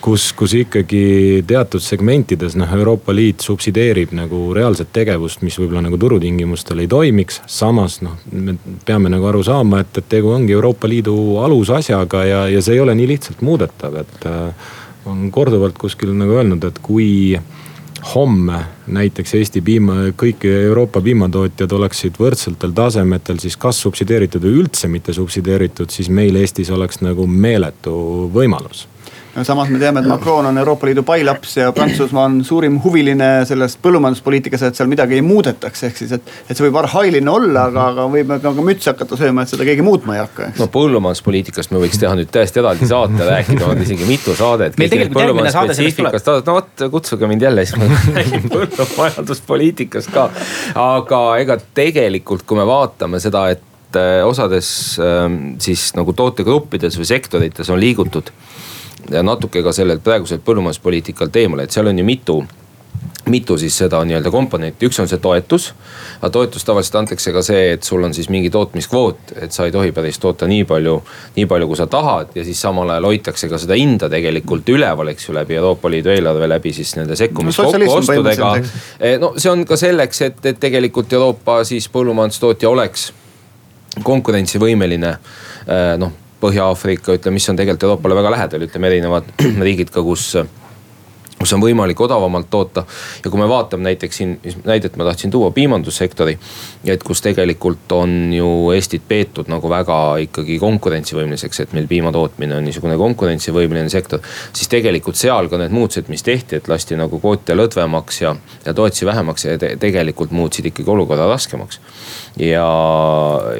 kus, 0.00 0.30
kus 0.36 0.54
ikkagi 0.56 1.02
teatud 1.46 1.82
segmentides 1.84 2.56
noh, 2.58 2.72
Euroopa 2.76 3.14
Liit 3.14 3.44
subsideerib 3.44 4.14
nagu 4.16 4.50
reaalset 4.56 4.92
tegevust, 4.94 5.44
mis 5.46 5.58
võib-olla 5.60 5.84
nagu 5.86 5.98
turutingimustel 6.00 6.82
ei 6.82 6.90
toimiks. 6.90 7.40
samas 7.46 8.00
noh, 8.04 8.16
me 8.32 8.56
peame 8.86 9.12
nagu 9.12 9.28
aru 9.30 9.42
saama, 9.46 9.82
et, 9.84 9.96
et 9.98 10.10
tegu 10.16 10.32
ongi 10.34 10.56
Euroopa 10.56 10.88
Liidu 10.88 11.14
alusasjaga 11.44 12.24
ja, 12.24 12.44
ja 12.48 12.62
see 12.62 12.78
ei 12.78 12.84
ole 12.84 12.96
nii 12.98 13.08
lihtsalt 13.14 13.42
muudetav, 13.46 14.00
et 14.02 14.28
äh, 14.28 14.68
on 15.10 15.30
korduvalt 15.32 15.78
kuskil 15.78 16.14
nagu 16.16 16.38
öelnud, 16.40 16.64
et 16.64 16.78
kui 16.82 17.10
homme 18.14 18.62
näiteks 18.88 19.34
Eesti 19.36 19.60
piima, 19.60 20.06
kõik 20.16 20.46
Euroopa 20.48 21.02
piimatootjad 21.04 21.72
oleksid 21.76 22.16
võrdsetel 22.20 22.72
tasemetel 22.76 23.42
siis 23.42 23.58
kas 23.60 23.82
subsideeritud 23.84 24.46
või 24.46 24.62
üldse 24.62 24.88
mitte 24.88 25.12
subsideeritud, 25.12 25.92
siis 25.92 26.08
meil 26.08 26.40
Eestis 26.40 26.72
oleks 26.72 27.02
nagu 27.04 27.26
meeletu 27.28 27.92
võimalus 28.32 28.86
samas 29.44 29.68
me 29.70 29.78
teame, 29.78 30.00
et 30.00 30.08
Macron 30.10 30.46
on 30.46 30.58
Euroopa 30.58 30.88
Liidu 30.88 31.02
pailaps 31.06 31.56
ja 31.56 31.70
Prantsusmaa 31.72 32.24
on 32.26 32.40
suurim 32.44 32.78
huviline 32.82 33.28
sellest 33.48 33.78
põllumajanduspoliitikas, 33.84 34.64
et 34.66 34.78
seal 34.78 34.90
midagi 34.90 35.18
ei 35.18 35.22
muudetaks, 35.24 35.84
ehk 35.86 36.00
siis, 36.02 36.14
et. 36.16 36.32
et 36.48 36.56
see 36.56 36.66
võib 36.66 36.80
arhailine 36.82 37.30
olla, 37.30 37.68
aga, 37.70 37.86
aga 37.92 38.06
võib 38.10 38.34
ka 38.42 38.52
mütsi 38.58 38.90
hakata 38.90 39.18
sööma, 39.20 39.44
et 39.44 39.52
seda 39.52 39.66
keegi 39.68 39.86
muutma 39.86 40.16
ei 40.18 40.22
hakka, 40.24 40.50
eks. 40.50 40.60
no 40.62 40.66
põllumajanduspoliitikast 40.74 41.74
me 41.74 41.82
võiks 41.84 42.02
teha 42.02 42.16
nüüd 42.18 42.32
täiesti 42.34 42.62
eraldi 42.62 42.90
saate, 42.90 43.22
rääkida 43.30 43.70
on 43.70 43.86
isegi 43.86 44.08
mitu 44.08 44.34
saadet. 44.38 44.78
meil 44.80 44.92
tegelikult 44.92 45.24
järgmine 45.24 45.54
saade 45.54 45.78
sellest 45.78 46.02
tuleb. 46.02 46.20
no 46.50 46.58
vot, 46.58 46.86
kutsuge 46.98 47.30
mind 47.30 47.46
jälle, 47.46 47.66
siis 47.66 47.78
ma 47.78 48.02
räägin 48.18 48.50
põllumajanduspoliitikast 48.50 50.14
ka. 50.14 50.28
aga 50.74 51.24
ega 51.44 51.60
tegelikult, 51.78 52.46
kui 52.48 52.58
me 52.58 52.66
vaatame 52.66 53.22
seda, 53.22 53.46
et 53.54 53.98
äh, 54.00 54.20
osades 54.26 54.72
ähm, 54.98 55.54
siis 55.62 55.92
nagu 55.94 56.16
tootegruppides 56.18 56.98
või 56.98 57.14
sektorites 57.14 57.70
on 57.70 57.78
liigutud 57.78 58.34
ja 59.10 59.22
natuke 59.22 59.62
ka 59.62 59.72
sellelt 59.72 60.04
praeguselt 60.04 60.44
põllumajanduspoliitikalt 60.44 61.36
eemale, 61.36 61.64
et 61.66 61.76
seal 61.76 61.90
on 61.90 61.98
ju 61.98 62.04
mitu 62.04 62.40
mitu 63.30 63.58
siis 63.58 63.78
seda 63.78 64.00
nii-öelda 64.04 64.30
komponenti, 64.30 64.88
üks 64.88 64.98
on 65.00 65.08
see 65.08 65.20
toetus. 65.22 65.70
aga 66.20 66.30
toetus 66.30 66.64
tavaliselt 66.64 66.96
antakse 67.00 67.32
ka 67.32 67.42
see, 67.42 67.72
et 67.74 67.82
sul 67.86 68.04
on 68.04 68.14
siis 68.14 68.28
mingi 68.28 68.50
tootmiskvoot, 68.50 69.34
et 69.44 69.52
sa 69.52 69.66
ei 69.68 69.72
tohi 69.72 69.92
päris 69.92 70.18
toota 70.18 70.48
nii 70.50 70.64
palju, 70.64 70.96
nii 71.36 71.46
palju, 71.46 71.68
kui 71.70 71.78
sa 71.78 71.86
tahad 71.86 72.34
ja 72.34 72.44
siis 72.44 72.60
samal 72.60 72.90
ajal 72.90 73.08
hoitakse 73.10 73.48
ka 73.48 73.58
seda 73.58 73.76
hinda 73.78 74.08
tegelikult 74.12 74.68
üleval, 74.68 75.12
eks 75.12 75.28
ju, 75.28 75.34
läbi 75.36 75.58
Euroopa 75.60 75.90
Liidu 75.90 76.12
eelarve, 76.14 76.48
läbi 76.48 76.72
siis 76.76 76.94
nende 76.96 77.16
sekkumiskokkuostudega. 77.16 78.54
Eh, 79.00 79.18
no 79.20 79.34
see 79.36 79.52
on 79.52 79.64
ka 79.68 79.76
selleks, 79.80 80.22
et, 80.26 80.42
et 80.46 80.60
tegelikult 80.60 81.12
Euroopa 81.12 81.60
siis 81.68 81.88
põllumajandustootja 81.92 82.70
oleks 82.70 83.10
konkurentsivõimeline 84.04 85.14
eh, 85.14 85.94
noh 86.00 86.18
Põhja-Aafrika, 86.40 87.16
ütleme, 87.18 87.36
mis 87.36 87.48
on 87.52 87.58
tegelikult 87.58 87.84
Euroopale 87.88 88.16
väga 88.16 88.32
lähedal, 88.36 88.64
ütleme 88.68 88.88
erinevad 88.90 89.28
riigid 89.66 89.92
ka, 89.92 90.04
kus 90.06 90.32
kus 91.40 91.54
on 91.56 91.62
võimalik 91.62 92.00
odavamalt 92.04 92.50
toota. 92.52 92.84
ja 93.24 93.30
kui 93.30 93.40
me 93.40 93.46
vaatame 93.48 93.86
näiteks 93.88 94.16
siin, 94.20 94.34
mis 94.44 94.58
näidet 94.64 94.96
ma 95.00 95.06
tahtsin 95.08 95.30
tuua, 95.32 95.50
piimandussektori. 95.50 96.38
et 96.84 97.02
kus 97.02 97.22
tegelikult 97.24 97.92
on 97.96 98.32
ju 98.34 98.50
Eestit 98.74 99.06
peetud 99.08 99.48
nagu 99.48 99.68
väga 99.68 99.96
ikkagi 100.26 100.58
konkurentsivõimeliseks, 100.60 101.60
et 101.60 101.72
meil 101.72 101.88
piimatootmine 101.88 102.58
on 102.58 102.64
niisugune 102.64 102.98
konkurentsivõimeline 103.00 103.88
sektor. 103.88 104.20
siis 104.52 104.68
tegelikult 104.68 105.16
seal 105.16 105.48
ka 105.48 105.56
need 105.62 105.72
muutused, 105.72 106.10
mis 106.12 106.22
tehti, 106.22 106.60
et 106.60 106.68
lasti 106.68 106.98
nagu 107.00 107.20
kvoote 107.20 107.56
lõdvemaks 107.56 108.20
ja, 108.20 108.34
ja 108.66 108.76
toetusi 108.76 109.08
vähemaks 109.08 109.44
ja 109.44 109.56
te, 109.58 109.74
tegelikult 109.80 110.36
muutsid 110.36 110.68
ikkagi 110.68 110.90
olukorra 110.90 111.28
raskemaks. 111.32 111.80
ja, 112.36 112.68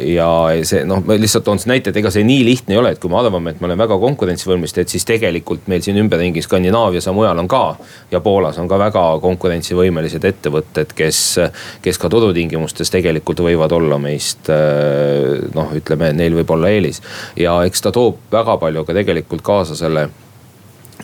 ja 0.05 0.31
see 0.69 0.85
noh, 0.85 1.01
ma 1.07 1.17
lihtsalt 1.17 1.49
toon 1.49 1.65
näite, 1.65 1.95
et 1.95 1.97
ega 1.97 2.13
see 2.13 2.29
nii 2.29 2.45
lihtne 2.45 2.77
ei 2.77 2.85
ole, 2.85 2.93
et 2.93 3.01
kui 3.01 3.09
me 3.09 3.17
arvame, 3.25 3.57
et 3.57 3.65
me 3.65 3.71
oleme 3.71 3.87
väga 3.87 3.97
konkurentsivõimelised, 4.05 4.85
et 4.85 4.93
siis 4.99 5.09
tegelikult 5.09 5.65
meil 5.73 5.81
siin 5.81 5.97
ümberringi 6.05 6.45
Skandinaavias 6.45 7.09
ja 7.09 7.17
mujal 7.17 7.41
on 7.41 7.49
ka 7.49 7.70
ja 8.11 8.21
Poolas 8.21 8.59
on 8.59 8.69
ka 8.69 8.79
väga 8.81 9.05
konkurentsivõimelised 9.23 10.25
ettevõtted, 10.25 10.95
kes, 10.97 11.21
kes 11.83 12.01
ka 12.01 12.11
turutingimustes 12.13 12.91
tegelikult 12.91 13.43
võivad 13.45 13.73
olla 13.77 13.99
meist 14.01 14.51
noh, 15.55 15.77
ütleme, 15.77 16.13
neil 16.17 16.39
võib 16.41 16.57
olla 16.57 16.73
eelis. 16.73 17.03
ja 17.37 17.61
eks 17.67 17.87
ta 17.87 17.93
toob 17.95 18.31
väga 18.33 18.57
palju 18.61 18.85
ka 18.85 18.97
tegelikult 18.97 19.45
kaasa 19.47 19.79
selle 19.79 20.09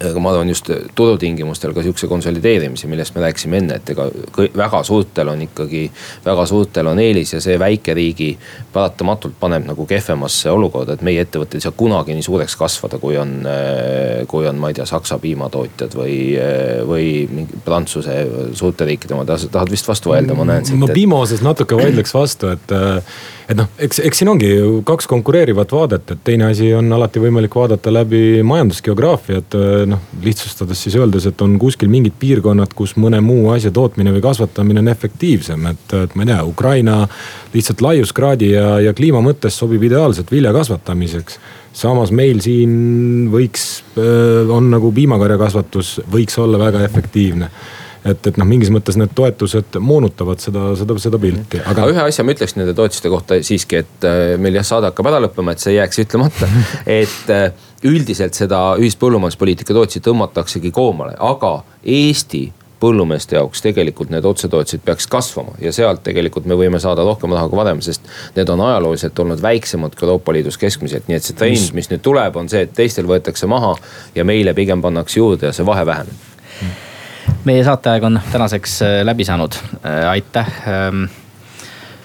aga 0.01 0.20
ma 0.20 0.32
arvan 0.32 0.51
just 0.51 0.70
turutingimustel 0.94 1.74
ka 1.76 1.84
sihukese 1.84 2.09
konsolideerimise, 2.11 2.88
millest 2.90 3.14
me 3.16 3.24
rääkisime 3.24 3.61
enne, 3.62 3.78
et 3.80 3.92
ega 3.94 4.09
väga 4.57 4.82
suurtel 4.86 5.30
on 5.32 5.44
ikkagi, 5.47 5.82
väga 6.24 6.47
suurtel 6.47 6.90
on 6.92 7.01
eelis 7.03 7.32
ja 7.36 7.40
see 7.44 7.59
väikeriigi 7.61 8.30
paratamatult 8.74 9.38
paneb 9.40 9.66
nagu 9.68 9.86
kehvemasse 9.88 10.53
olukorda, 10.53 10.97
et 10.97 11.07
meie 11.07 11.24
ettevõtted 11.24 11.61
ei 11.61 11.64
saa 11.64 11.74
kunagi 11.76 12.16
nii 12.16 12.26
suureks 12.26 12.57
kasvada, 12.61 13.01
kui 13.03 13.16
on, 13.20 13.38
kui 14.28 14.49
on, 14.49 14.61
ma 14.61 14.72
ei 14.72 14.78
tea, 14.78 14.88
Saksa 14.88 15.18
piimatootjad 15.22 15.97
või, 15.99 16.18
või 16.88 17.09
mingi 17.32 17.62
Prantsuse 17.64 18.18
suurte 18.57 18.88
riikide 18.88 19.16
omad, 19.16 19.32
tahad 19.53 19.72
vist 19.72 19.88
vastu 19.88 20.12
vaielda, 20.12 20.36
ma 20.36 20.47
näen 20.53 20.68
siit. 20.68 20.80
ma 20.80 20.90
piima 20.92 21.22
osas 21.24 21.42
natuke 21.44 21.78
vaidleks 21.78 22.14
vastu, 22.14 22.53
et 22.55 22.76
et 23.47 23.59
noh, 23.59 23.68
eks, 23.82 24.01
eks 24.03 24.20
siin 24.20 24.30
ongi 24.30 24.49
ju 24.51 24.80
kaks 24.86 25.07
konkureerivat 25.11 25.72
vaadet, 25.74 26.11
et 26.11 26.22
teine 26.26 26.49
asi 26.51 26.72
on 26.74 26.90
alati 26.92 27.22
võimalik 27.22 27.55
vaadata 27.55 27.92
läbi 27.94 28.42
majandusgeograafiat. 28.47 29.55
Noh, 29.89 30.03
lihtsustades 30.22 30.80
siis 30.87 30.97
öeldes, 30.99 31.26
et 31.28 31.43
on 31.45 31.57
kuskil 31.61 31.91
mingid 31.93 32.16
piirkonnad, 32.20 32.74
kus 32.76 32.97
mõne 33.01 33.20
muu 33.24 33.51
asja 33.55 33.72
tootmine 33.74 34.12
või 34.14 34.24
kasvatamine 34.24 34.82
on 34.82 34.91
efektiivsem, 34.93 35.68
et, 35.72 35.95
et 36.03 36.16
ma 36.16 36.26
ei 36.26 36.32
tea, 36.32 36.43
Ukraina 36.47 36.99
lihtsalt 37.55 37.84
laiuskraadi 37.84 38.51
ja, 38.53 38.66
ja 38.84 38.95
kliima 38.97 39.22
mõttes 39.24 39.59
sobib 39.59 39.87
ideaalselt 39.89 40.30
vilja 40.32 40.53
kasvatamiseks. 40.57 41.41
Samas 41.76 42.12
meil 42.14 42.39
siin 42.41 43.26
võiks, 43.32 43.66
on 44.53 44.70
nagu 44.72 44.93
piimakarjakasvatus 44.97 45.99
võiks 46.12 46.39
olla 46.41 46.61
väga 46.62 46.84
efektiivne 46.87 47.51
et, 48.11 48.26
et 48.30 48.40
noh, 48.40 48.48
mingis 48.48 48.70
mõttes 48.74 48.98
need 49.00 49.12
toetused 49.16 49.78
moonutavad 49.82 50.42
seda, 50.42 50.68
seda, 50.78 50.98
seda 51.02 51.20
pilti. 51.22 51.61
aga, 51.62 51.86
aga 51.86 51.86
ühe 51.94 52.04
asja 52.07 52.26
ma 52.26 52.34
ütleks 52.36 52.57
nende 52.59 52.74
toetuste 52.76 53.12
kohta 53.12 53.40
siiski, 53.46 53.82
et 53.84 54.07
äh, 54.09 54.34
meil 54.40 54.59
jah, 54.61 54.66
saade 54.66 54.90
hakkab 54.90 55.11
ära 55.12 55.22
lõppema, 55.26 55.54
et 55.54 55.62
see 55.62 55.74
ei 55.74 55.80
jääks 55.80 56.02
ütlemata. 56.07 56.50
et 57.00 57.32
äh, 57.32 57.48
üldiselt 57.86 58.38
seda 58.38 58.61
ühist 58.80 59.00
põllumajanduspoliitika 59.02 59.76
toetusi 59.76 60.04
tõmmataksegi 60.04 60.72
koomale, 60.74 61.16
aga 61.18 61.59
Eesti 61.86 62.48
põllumeeste 62.80 63.38
jaoks 63.38 63.62
tegelikult 63.64 64.11
need 64.12 64.26
otsetoetused 64.28 64.82
peaks 64.84 65.07
kasvama 65.09 65.54
ja 65.62 65.72
sealt 65.72 66.02
tegelikult 66.04 66.44
me 66.48 66.59
võime 66.59 66.80
saada 66.82 67.07
rohkem 67.07 67.32
raha 67.32 67.48
kui 67.48 67.57
varem, 67.57 67.80
sest 67.84 68.04
need 68.36 68.50
on 68.52 68.61
ajalooliselt 68.66 69.22
olnud 69.24 69.40
väiksemad 69.42 69.96
kui 69.96 70.04
Euroopa 70.04 70.34
Liidus 70.36 70.61
keskmiselt, 70.61 71.09
nii 71.09 71.16
et 71.16 71.24
see 71.24 71.38
trend, 71.38 71.70
mis 71.76 71.88
nüüd 71.92 72.04
tuleb, 72.04 72.36
on 72.36 72.52
see, 72.52 72.66
et 72.68 72.74
teistel 72.76 73.09
võetakse 73.09 73.48
maha 73.48 73.72
ja 74.14 74.26
meile 74.28 74.52
pigem 74.57 74.84
pannakse 74.84 75.22
juurde 75.22 75.48
ja 75.48 75.57
see 75.57 75.66
vahe 75.66 75.86
väheneb 75.88 76.76
meie 77.45 77.64
saateaeg 77.64 78.05
on 78.05 78.20
tänaseks 78.33 78.83
äh, 78.83 78.99
läbi 79.05 79.24
saanud, 79.24 79.55
äh, 79.85 80.09
aitäh 80.11 80.47
ähm, 80.68 81.05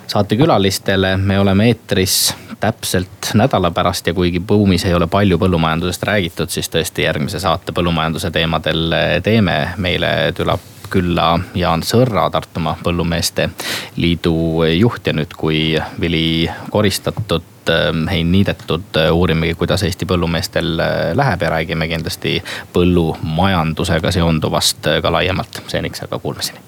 saatekülalistele, 0.07 1.17
me 1.17 1.39
oleme 1.39 1.67
eetris 1.67 2.36
täpselt 2.59 3.32
nädala 3.34 3.72
pärast 3.72 4.07
ja 4.07 4.13
kuigi 4.13 4.39
buumis 4.39 4.86
ei 4.86 4.93
ole 4.93 5.07
palju 5.07 5.38
põllumajandusest 5.41 6.03
räägitud, 6.03 6.51
siis 6.53 6.69
tõesti 6.69 7.07
järgmise 7.07 7.39
saate 7.39 7.74
põllumajanduse 7.74 8.32
teemadel 8.32 8.91
äh, 8.93 9.15
teeme. 9.24 9.57
meile 9.78 10.34
tuleb 10.38 10.69
külla 10.91 11.39
Jaan 11.55 11.84
Sõrra, 11.88 12.28
Tartumaa 12.32 12.76
Põllumeeste 12.84 13.49
Liidu 13.95 14.63
juht 14.76 15.07
ja 15.07 15.13
nüüd, 15.15 15.34
kui 15.38 15.80
vili 15.99 16.49
koristatud 16.69 17.47
hein 17.70 18.28
äh, 18.28 18.32
niidetud, 18.32 18.95
äh, 18.95 19.12
uurimegi, 19.12 19.53
kuidas 19.53 19.84
Eesti 19.84 20.05
põllumeestel 20.05 20.80
äh, 20.80 20.89
läheb 21.14 21.41
ja 21.41 21.49
räägime 21.49 21.88
kindlasti 21.88 22.43
põllumajandusega 22.74 24.12
seonduvast 24.12 24.88
ka 25.01 25.12
laiemalt. 25.12 25.62
seniks 25.68 26.03
aga 26.03 26.20
kuulmiseni. 26.20 26.59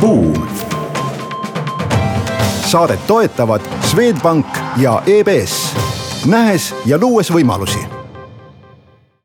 Buum. 0.00 0.48
saadet 2.66 3.06
toetavad 3.06 3.60
Swedbank 3.82 4.46
ja 4.76 5.02
EBS, 5.06 5.74
nähes 6.26 6.74
ja 6.86 6.98
luues 6.98 7.32
võimalusi 7.32 7.99